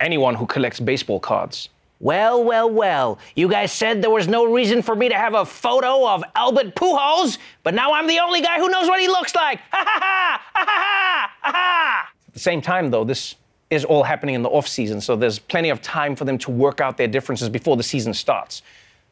Anyone 0.00 0.34
who 0.34 0.46
collects 0.46 0.80
baseball 0.80 1.20
cards. 1.20 1.68
Well, 1.98 2.44
well, 2.44 2.68
well. 2.68 3.18
You 3.34 3.48
guys 3.48 3.72
said 3.72 4.02
there 4.02 4.10
was 4.10 4.28
no 4.28 4.52
reason 4.52 4.82
for 4.82 4.94
me 4.94 5.08
to 5.08 5.14
have 5.14 5.34
a 5.34 5.46
photo 5.46 6.06
of 6.06 6.22
Albert 6.34 6.74
Pujols, 6.74 7.38
but 7.62 7.74
now 7.74 7.94
I'm 7.94 8.06
the 8.06 8.18
only 8.18 8.42
guy 8.42 8.58
who 8.58 8.68
knows 8.68 8.86
what 8.86 9.00
he 9.00 9.08
looks 9.08 9.34
like. 9.34 9.60
Ha 9.70 9.84
ha 9.84 10.00
ha! 10.02 10.42
Ha 10.54 10.64
ha 10.66 11.30
ha! 11.42 11.50
ha! 11.52 12.10
At 12.28 12.34
the 12.34 12.40
same 12.40 12.60
time, 12.60 12.90
though, 12.90 13.04
this 13.04 13.36
is 13.70 13.84
all 13.84 14.02
happening 14.02 14.34
in 14.34 14.42
the 14.42 14.48
off 14.50 14.68
season, 14.68 15.00
so 15.00 15.16
there's 15.16 15.38
plenty 15.38 15.70
of 15.70 15.80
time 15.80 16.14
for 16.14 16.24
them 16.26 16.36
to 16.38 16.50
work 16.50 16.80
out 16.80 16.98
their 16.98 17.08
differences 17.08 17.48
before 17.48 17.76
the 17.76 17.82
season 17.82 18.12
starts. 18.12 18.62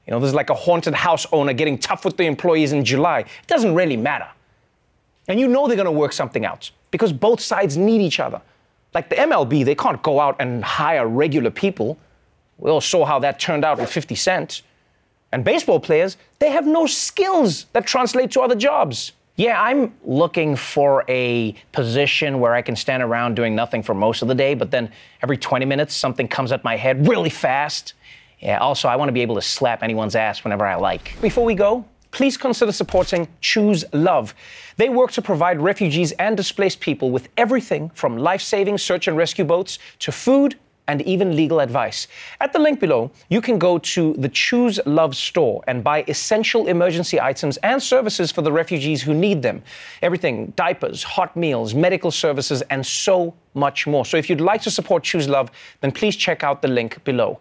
You 0.07 0.11
know, 0.11 0.21
there's 0.21 0.35
like 0.35 0.51
a 0.51 0.55
haunted 0.55 0.95
house 0.95 1.27
owner 1.33 1.55
getting 1.55 1.79
tough 1.79 2.05
with 2.05 2.19
the 2.19 2.27
employees 2.27 2.73
in 2.73 2.85
July. 2.85 3.21
It 3.21 3.47
doesn't 3.47 3.75
really 3.75 3.97
matter. 3.97 4.29
And 5.27 5.41
you 5.41 5.49
know 5.49 5.67
they're 5.67 5.77
going 5.77 5.87
to 5.87 5.91
work 5.93 6.13
something 6.13 6.45
out 6.45 6.71
because 6.91 7.13
both 7.13 7.41
sides 7.41 7.79
need 7.79 8.03
each 8.03 8.21
other. 8.21 8.43
Like 8.95 9.09
the 9.11 9.17
MLB, 9.17 9.65
they 9.65 9.75
can't 9.75 10.01
go 10.03 10.21
out 10.21 10.37
and 10.39 10.65
hire 10.65 11.07
regular 11.07 11.51
people. 11.51 11.99
We 12.59 12.71
all 12.71 12.81
saw 12.81 13.05
how 13.05 13.19
that 13.19 13.41
turned 13.41 13.65
out 13.65 13.79
with 13.79 13.91
50 13.91 14.15
Cent. 14.15 14.63
And 15.33 15.45
baseball 15.45 15.81
players, 15.81 16.17
they 16.39 16.51
have 16.51 16.67
no 16.67 16.87
skills 16.87 17.67
that 17.73 17.87
translate 17.87 18.31
to 18.33 18.41
other 18.41 18.55
jobs. 18.55 19.13
Yeah, 19.37 19.61
I'm 19.61 19.93
looking 20.05 20.55
for 20.55 21.05
a 21.09 21.57
position 21.73 22.39
where 22.39 22.55
I 22.55 22.63
can 22.63 22.77
stand 22.77 23.03
around 23.03 23.35
doing 23.35 23.57
nothing 23.57 23.83
for 23.83 23.93
most 23.93 24.23
of 24.23 24.29
the 24.29 24.35
day, 24.35 24.55
but 24.55 24.71
then 24.71 24.93
every 25.23 25.37
20 25.37 25.65
minutes 25.65 25.93
something 25.93 26.29
comes 26.29 26.53
at 26.53 26.63
my 26.63 26.77
head 26.77 27.09
really 27.09 27.31
fast. 27.31 27.95
Yeah, 28.39 28.59
also, 28.59 28.87
I 28.87 28.95
want 28.95 29.09
to 29.09 29.13
be 29.13 29.23
able 29.23 29.35
to 29.35 29.43
slap 29.43 29.83
anyone's 29.83 30.15
ass 30.15 30.45
whenever 30.45 30.65
I 30.65 30.77
like. 30.77 31.21
Before 31.21 31.45
we 31.45 31.57
go, 31.57 31.85
please 32.15 32.37
consider 32.37 32.71
supporting 32.71 33.27
Choose 33.41 33.85
Love. 33.93 34.35
They 34.77 34.89
work 34.89 35.11
to 35.13 35.23
provide 35.23 35.61
refugees 35.61 36.13
and 36.13 36.37
displaced 36.37 36.79
people 36.79 37.11
with 37.11 37.29
everything 37.37 37.91
from 37.91 38.17
life 38.17 38.41
saving 38.41 38.79
search 38.79 39.09
and 39.09 39.17
rescue 39.17 39.45
boats 39.45 39.81
to 39.99 40.13
food 40.13 40.55
and 40.87 41.03
even 41.03 41.35
legal 41.35 41.59
advice. 41.59 42.07
At 42.41 42.53
the 42.53 42.61
link 42.61 42.79
below, 42.79 43.11
you 43.31 43.41
can 43.41 43.59
go 43.59 43.79
to 43.79 44.13
the 44.15 44.29
Choose 44.29 44.79
Love 44.87 45.17
store 45.17 45.65
and 45.67 45.83
buy 45.83 46.05
essential 46.07 46.69
emergency 46.69 47.21
items 47.21 47.57
and 47.59 47.83
services 47.83 48.31
for 48.31 48.43
the 48.43 48.53
refugees 48.53 49.03
who 49.03 49.13
need 49.13 49.43
them. 49.43 49.63
Everything 50.01 50.53
diapers, 50.55 51.03
hot 51.03 51.37
meals, 51.37 51.75
medical 51.75 52.13
services, 52.13 52.63
and 52.71 52.87
so 52.87 53.35
much 53.55 53.89
more. 53.89 54.05
So 54.05 54.17
if 54.19 54.31
you'd 54.31 54.41
like 54.41 54.63
to 54.63 54.71
support 54.71 55.03
Choose 55.03 55.29
Love, 55.29 55.51
then 55.81 55.91
please 55.91 56.15
check 56.15 56.45
out 56.45 56.63
the 56.63 56.69
link 56.69 57.03
below. 57.03 57.41